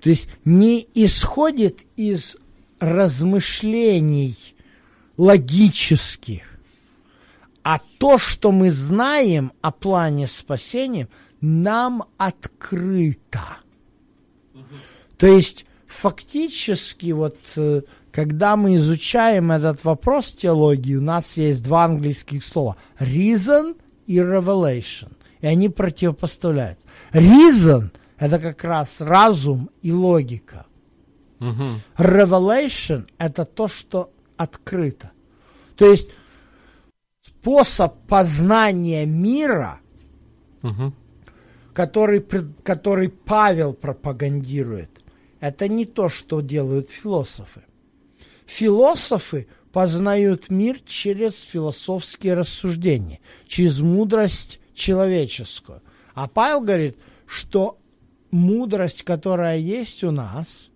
[0.00, 2.36] То есть не исходит из
[2.78, 4.36] размышлений
[5.16, 6.58] логических,
[7.64, 11.08] а то, что мы знаем о плане спасения,
[11.40, 13.58] нам открыто.
[15.16, 17.82] То есть фактически вот э,
[18.12, 23.76] когда мы изучаем этот вопрос теологии, у нас есть два английских слова reason
[24.06, 26.86] и revelation, и они противопоставляются.
[27.12, 30.66] Reason это как раз разум и логика.
[31.38, 31.80] Мгм.
[31.96, 35.12] Revelation– это то, что открыто.
[35.76, 36.10] То есть
[37.22, 39.78] способ познания мира,
[40.62, 40.92] Мгм.
[41.72, 42.20] который,
[42.64, 44.97] который Павел пропагандирует,
[45.40, 47.62] это не то, что делают философы.
[48.46, 55.82] Философы познают мир через философские рассуждения, через мудрость человеческую.
[56.14, 57.78] А Павел говорит, что
[58.30, 60.70] мудрость, которая есть у нас,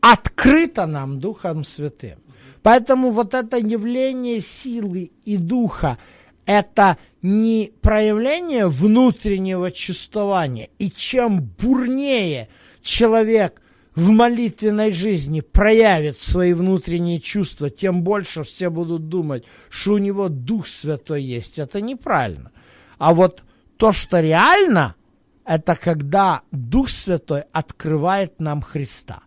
[0.00, 2.20] открыта нам Духом Святым.
[2.62, 5.98] Поэтому вот это явление силы и духа–
[6.48, 10.70] это не проявление внутреннего чувствования.
[10.78, 12.48] И чем бурнее
[12.80, 13.60] человек
[13.98, 20.28] в молитвенной жизни проявит свои внутренние чувства, тем больше все будут думать, что у него
[20.28, 21.58] Дух Святой есть.
[21.58, 22.52] Это неправильно.
[22.98, 23.42] А вот
[23.76, 24.94] то, что реально,
[25.44, 29.22] это когда Дух Святой открывает нам Христа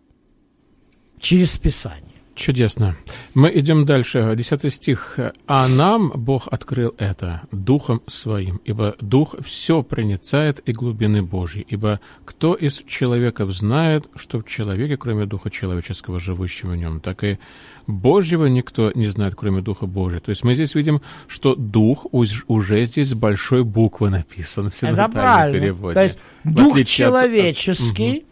[1.20, 2.11] через Писание.
[2.34, 2.96] Чудесно.
[3.34, 4.32] Мы идем дальше.
[4.36, 5.18] Десятый стих.
[5.46, 12.00] «А нам Бог открыл это Духом Своим, ибо Дух все проницает и глубины Божьей, ибо
[12.24, 17.38] кто из человеков знает, что в человеке, кроме Духа человеческого, живущего в нем, так и
[17.86, 20.20] Божьего никто не знает, кроме Духа Божьего».
[20.20, 25.60] То есть мы здесь видим, что Дух уже здесь с большой буквы написан в правильно.
[25.60, 25.94] переводе.
[25.94, 28.24] То есть Дух человеческий от...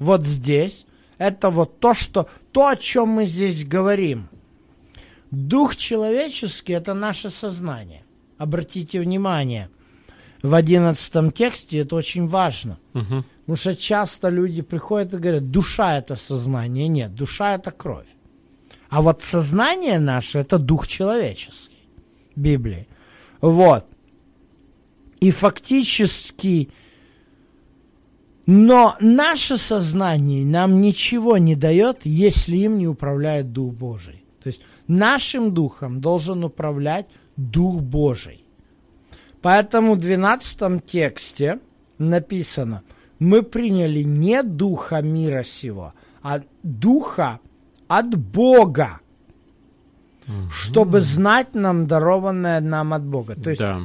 [0.00, 0.84] вот здесь,
[1.18, 4.28] это вот то, что, то, о чем мы здесь говорим.
[5.30, 8.04] Дух человеческий– это наше сознание.
[8.38, 9.68] Обратите внимание,
[10.42, 12.78] в одиннадцатом тексте это очень важно.
[12.94, 13.24] Угу.
[13.40, 16.88] Потому что часто люди приходят и говорят, душа– это сознание.
[16.88, 18.06] Нет, душа– это кровь.
[18.88, 21.76] А вот сознание наше– это дух человеческий.
[22.36, 22.86] Библии.
[23.40, 23.84] Вот.
[25.20, 26.70] И фактически
[28.50, 34.24] но наше сознание нам ничего не дает, если им не управляет Дух Божий.
[34.42, 38.42] То есть нашим духом должен управлять Дух Божий.
[39.42, 41.58] Поэтому в 12 тексте
[41.98, 42.84] написано,
[43.18, 45.92] мы приняли не духа мира сего,
[46.22, 47.40] а духа
[47.86, 49.00] от Бога,
[50.26, 50.48] угу.
[50.50, 53.34] чтобы знать нам дарованное нам от Бога.
[53.34, 53.82] То есть да.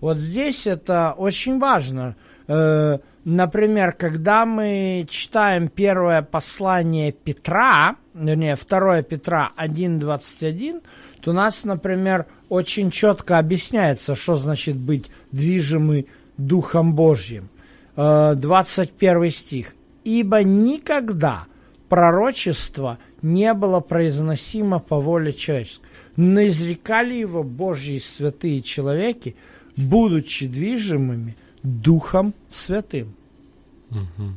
[0.00, 2.16] вот здесь это очень важно.
[2.48, 10.82] Э, Например, когда мы читаем первое послание Петра, вернее, второе Петра 1.21,
[11.20, 17.48] то у нас, например, очень четко объясняется, что значит быть движимый Духом Божьим.
[17.94, 19.74] 21 э, стих.
[20.02, 21.44] «Ибо никогда
[21.88, 25.84] пророчество не было произносимо по воле человеческой,
[26.16, 29.36] но изрекали его Божьи святые человеки,
[29.76, 33.14] будучи движимыми Духом Святым.
[33.90, 34.32] Угу.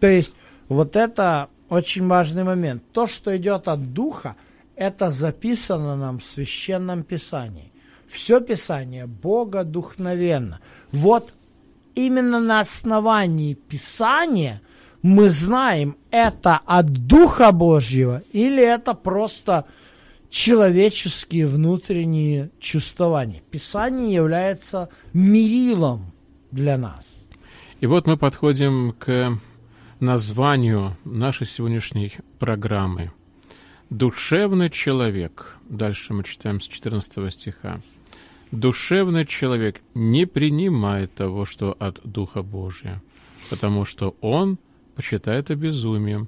[0.00, 0.34] То есть
[0.68, 2.82] вот это очень важный момент.
[2.92, 4.36] То, что идет от Духа,
[4.76, 7.72] это записано нам в Священном Писании.
[8.06, 10.60] Все Писание Бога духновенно.
[10.90, 11.32] Вот
[11.94, 14.60] именно на основании Писания
[15.02, 19.64] мы знаем, это от Духа Божьего или это просто
[20.30, 23.42] человеческие внутренние чувствования.
[23.50, 26.11] Писание является мерилом
[26.52, 27.04] для нас.
[27.80, 29.36] И вот мы подходим к
[29.98, 33.10] названию нашей сегодняшней программы.
[33.90, 35.56] Душевный человек.
[35.68, 37.82] Дальше мы читаем с 14 стиха.
[38.52, 43.02] Душевный человек не принимает того, что от Духа Божия,
[43.48, 44.58] потому что он
[44.94, 46.26] почитает это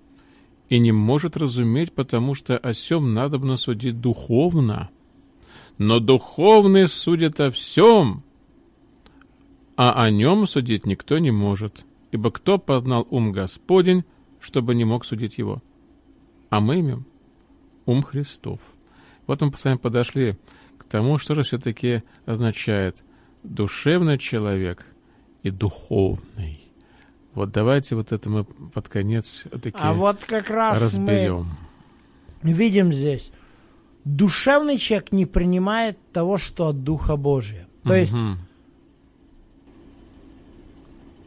[0.69, 4.91] и не может разуметь, потому что о сем надобно судить духовно.
[5.77, 8.23] Но духовный судит о всем,
[9.77, 14.05] а о нем судить никто не может, ибо кто познал ум Господень,
[14.41, 15.63] чтобы не мог судить его?
[16.51, 17.07] А мы имеем
[17.87, 18.61] ум Христов.
[19.27, 20.37] Вот мы с вами подошли
[20.79, 23.03] к тому, что же все-таки означает
[23.43, 24.87] душевный человек
[25.43, 26.61] и духовный.
[27.35, 31.49] Вот давайте вот это мы под конец таки а вот как раз разберем.
[32.43, 33.33] Мы видим здесь,
[34.05, 37.67] душевный человек не принимает того, что от Духа Божия.
[37.83, 37.95] То угу.
[37.95, 38.15] есть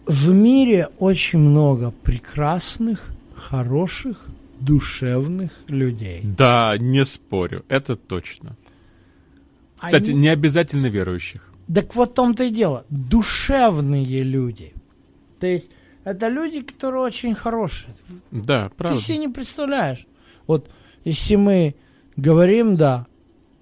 [0.08, 4.26] в мире очень много прекрасных, хороших,
[4.60, 6.22] душевных людей.
[6.24, 8.55] Да, не спорю, это точно.
[9.78, 10.22] Кстати, Они...
[10.22, 11.51] не обязательно верующих.
[11.74, 12.86] Так вот в том-то и дело.
[12.89, 14.74] Душевные люди.
[15.39, 15.70] То есть
[16.03, 17.93] это люди, которые очень хорошие.
[18.32, 18.97] Да, правда.
[18.97, 20.08] Ты себе не представляешь.
[20.47, 20.70] Вот
[21.03, 21.76] если мы
[22.16, 23.05] говорим, да,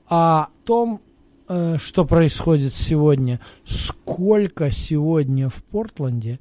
[0.07, 1.01] о том,
[1.47, 6.39] что происходит сегодня, сколько сегодня в Портленде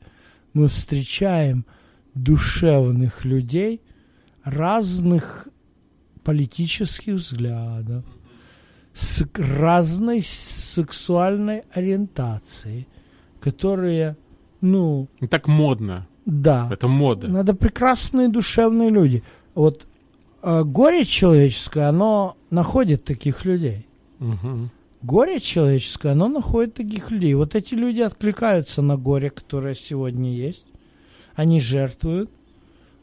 [0.55, 1.67] мы встречаем
[2.15, 3.83] душевных людей
[4.45, 5.49] разных
[6.23, 8.05] политических взглядов,
[8.95, 12.87] с разной сексуальной ориентацией,
[13.41, 14.17] которые,
[14.61, 15.09] ну...
[15.29, 16.07] Так модно.
[16.25, 16.69] Да.
[16.73, 17.29] Это мода.
[17.29, 19.23] Надо прекрасные душевные люди.
[19.55, 19.87] Вот
[20.43, 23.87] э, горе человеческое, оно находит таких людей.
[24.21, 24.71] Угу
[25.05, 27.35] горе человеческое, оно находит таких людей.
[27.35, 30.67] Вот эти люди откликаются на горе, которое сегодня есть.
[31.37, 32.31] они жертвуют,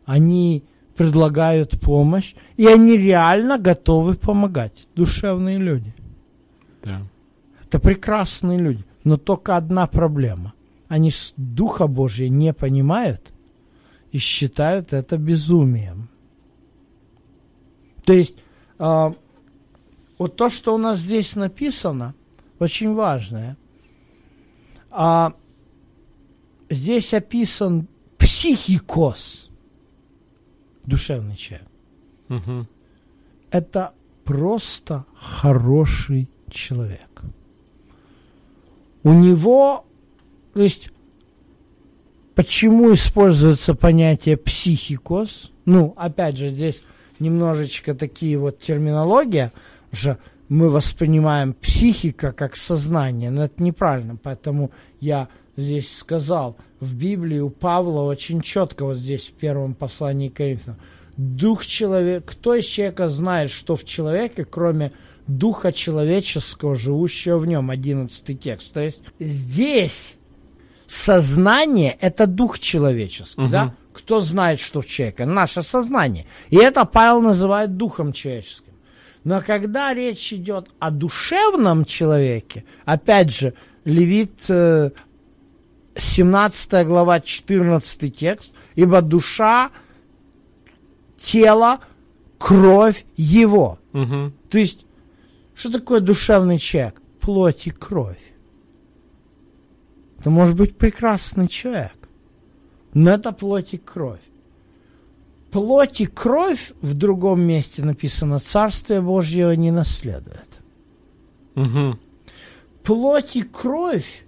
[0.06, 0.64] они
[0.96, 4.88] предлагают помощь, и они реально готовы помогать.
[4.96, 5.94] Душевные люди.
[6.84, 7.02] Да.
[7.64, 8.86] Это прекрасные люди.
[9.04, 10.54] Но только одна проблема.
[10.88, 13.32] Они Духа Божия не понимают
[14.12, 16.10] и считают это безумием.
[18.04, 18.38] То есть,
[18.80, 19.14] э,
[20.22, 22.14] вот то, что у нас здесь написано,
[22.60, 23.58] очень важное.
[24.92, 25.34] А
[26.70, 27.88] здесь описан
[28.20, 29.50] психикос,
[30.86, 31.68] душевный человек.
[32.30, 32.68] Угу.
[33.50, 37.24] Это просто хороший человек.
[39.02, 39.88] У него,
[40.54, 40.92] то есть,
[42.36, 45.52] почему используется понятие психикос?
[45.66, 46.84] Ну, опять же, здесь
[47.18, 49.52] немножечко такие вот терминология,
[49.92, 50.18] что
[50.50, 57.50] мы воспринимаем психика как сознание, но это неправильно, поэтому я здесь сказал, в Библии у
[57.50, 60.78] Павла очень четко вот здесь в первом послании к Коринфянам,
[61.18, 64.92] дух человека, кто из человека знает, что в человеке, кроме
[65.28, 68.74] духа человеческого, живущего в нем, одиннадцатый текст.
[68.74, 70.16] То есть здесь
[70.88, 73.52] сознание– это дух человеческий, Мгм.
[73.52, 73.76] да?
[73.94, 75.26] Кто знает, что в человеке?
[75.26, 76.26] Наше сознание.
[76.50, 78.71] И это Павел называет духом человеческим.
[79.24, 83.54] Но когда речь идет о душевном человеке, опять же,
[83.84, 84.92] Левит э,
[85.96, 89.72] 17 глава, 14 текст, ибо душа,
[91.18, 91.80] тело,
[92.38, 93.80] кровь его.
[93.94, 94.34] Угу.
[94.50, 94.86] То есть,
[95.54, 97.02] что такое душевный человек?
[97.20, 98.34] Плоть и кровь.
[100.20, 102.10] Это может быть прекрасный человек,
[102.94, 104.22] но это плоть и кровь.
[105.52, 110.48] Плоть и кровь в другом месте написано, Царствие Божьего не наследует.
[111.56, 111.98] Угу.
[112.84, 114.24] Плоть и кровь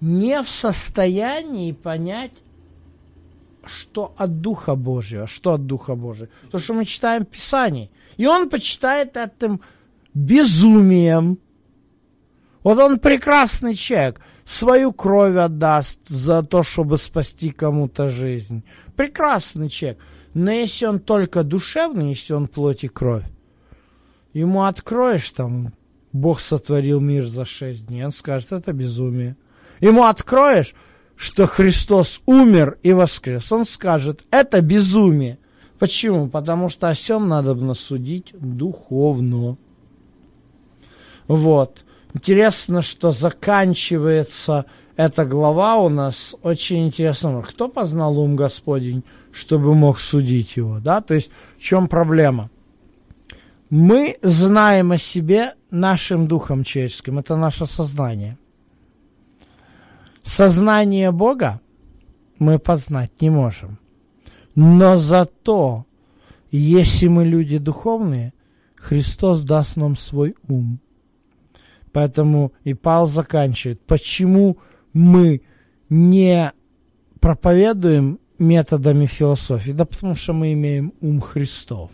[0.00, 2.32] не в состоянии понять,
[3.64, 6.28] что от Духа Божьего, что от Духа Божьего.
[6.50, 7.90] То, что мы читаем в Писании.
[8.16, 9.60] И он почитает этим
[10.14, 11.38] безумием.
[12.62, 18.62] Вот он прекрасный человек, свою кровь отдаст за то, чтобы спасти кому-то жизнь.
[18.96, 19.98] Прекрасный человек.
[20.36, 23.24] Но если он только душевный, если он плоть и кровь,
[24.34, 25.72] ему откроешь там,
[26.12, 29.38] Бог сотворил мир за шесть дней, он скажет, это безумие.
[29.80, 30.74] Ему откроешь,
[31.16, 35.38] что Христос умер и воскрес, он скажет, это безумие.
[35.78, 36.28] Почему?
[36.28, 39.56] Потому что о всем надо судить духовно.
[41.28, 41.82] Вот.
[42.12, 44.66] Интересно, что заканчивается
[44.96, 47.42] эта глава у нас очень интересно.
[47.42, 50.80] Кто познал ум Господень, чтобы мог судить его?
[50.80, 51.02] Да?
[51.02, 52.50] То есть в чем проблема?
[53.68, 57.18] Мы знаем о себе нашим духом человеческим.
[57.18, 58.38] Это наше сознание.
[60.22, 61.60] Сознание Бога
[62.38, 63.78] мы познать не можем.
[64.54, 65.84] Но зато,
[66.50, 68.32] если мы люди духовные,
[68.76, 70.80] Христос даст нам свой ум.
[71.92, 73.80] Поэтому и Павел заканчивает.
[73.86, 74.58] Почему
[74.96, 75.42] мы
[75.90, 76.52] не
[77.20, 79.72] проповедуем методами философии?
[79.72, 81.90] Да потому что мы имеем ум Христов.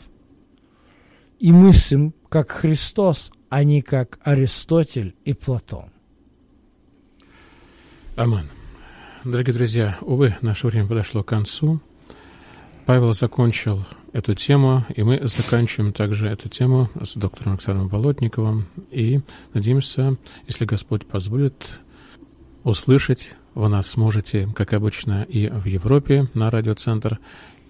[1.38, 5.90] И мыслим как Христос, а не как Аристотель и Платон.
[8.14, 8.48] Амин.
[9.24, 11.80] Дорогие друзья, увы, наше время подошло к концу.
[12.86, 18.66] Павел закончил эту тему, и мы заканчиваем также эту тему с доктором Александром Болотниковым.
[18.90, 19.20] И
[19.54, 21.80] надеемся, если Господь позволит,
[22.64, 27.18] услышать вы нас сможете, как обычно, и в Европе на радиоцентр,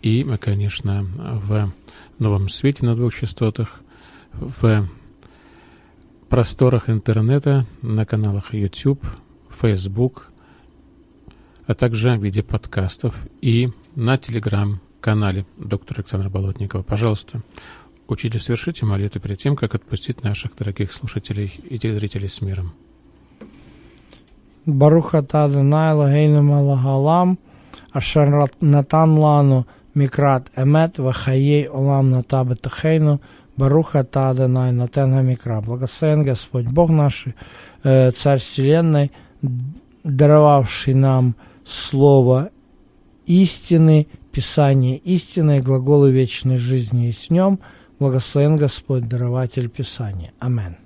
[0.00, 1.72] и, конечно, в
[2.18, 3.80] новом свете на двух частотах,
[4.32, 4.86] в
[6.28, 9.04] просторах интернета, на каналах YouTube,
[9.60, 10.30] Facebook,
[11.66, 16.82] а также в виде подкастов и на телеграм-канале доктора Александра Болотникова.
[16.82, 17.42] Пожалуйста,
[18.08, 22.72] учите совершите молитву перед тем, как отпустить наших дорогих слушателей и телезрителей с миром.
[24.66, 27.38] Баруха Адонай Лагейну Малагалам,
[27.92, 33.20] Ашар Натан Лану Микрат Эмет, Вахаей Олам Ната Бетахейну,
[33.56, 35.60] Баруха Адонай Натен Микра.
[35.60, 37.26] Благословен Господь Бог наш,
[37.82, 39.12] Царь Вселенной,
[40.04, 41.34] даровавший нам
[41.64, 42.50] Слово
[43.26, 47.58] истины, Писание истины, глаголы вечной жизни и с нем.
[47.98, 50.32] Благословен Господь, дарователь Писания.
[50.38, 50.81] Аминь.